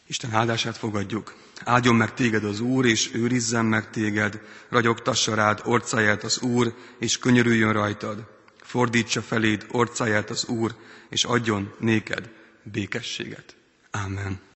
Isten 0.07 0.33
áldását 0.33 0.77
fogadjuk. 0.77 1.35
Áldjon 1.63 1.95
meg 1.95 2.13
téged 2.13 2.43
az 2.43 2.59
Úr, 2.59 2.85
és 2.85 3.13
őrizzen 3.13 3.65
meg 3.65 3.89
téged, 3.89 4.41
ragyogtassa 4.69 5.35
rád 5.35 5.61
orcáját 5.63 6.23
az 6.23 6.41
Úr, 6.41 6.75
és 6.99 7.17
könyörüljön 7.17 7.73
rajtad. 7.73 8.25
Fordítsa 8.61 9.21
feléd 9.21 9.65
orcáját 9.71 10.29
az 10.29 10.45
Úr, 10.45 10.75
és 11.09 11.23
adjon 11.23 11.73
néked 11.79 12.29
békességet. 12.63 13.55
Amen. 13.91 14.39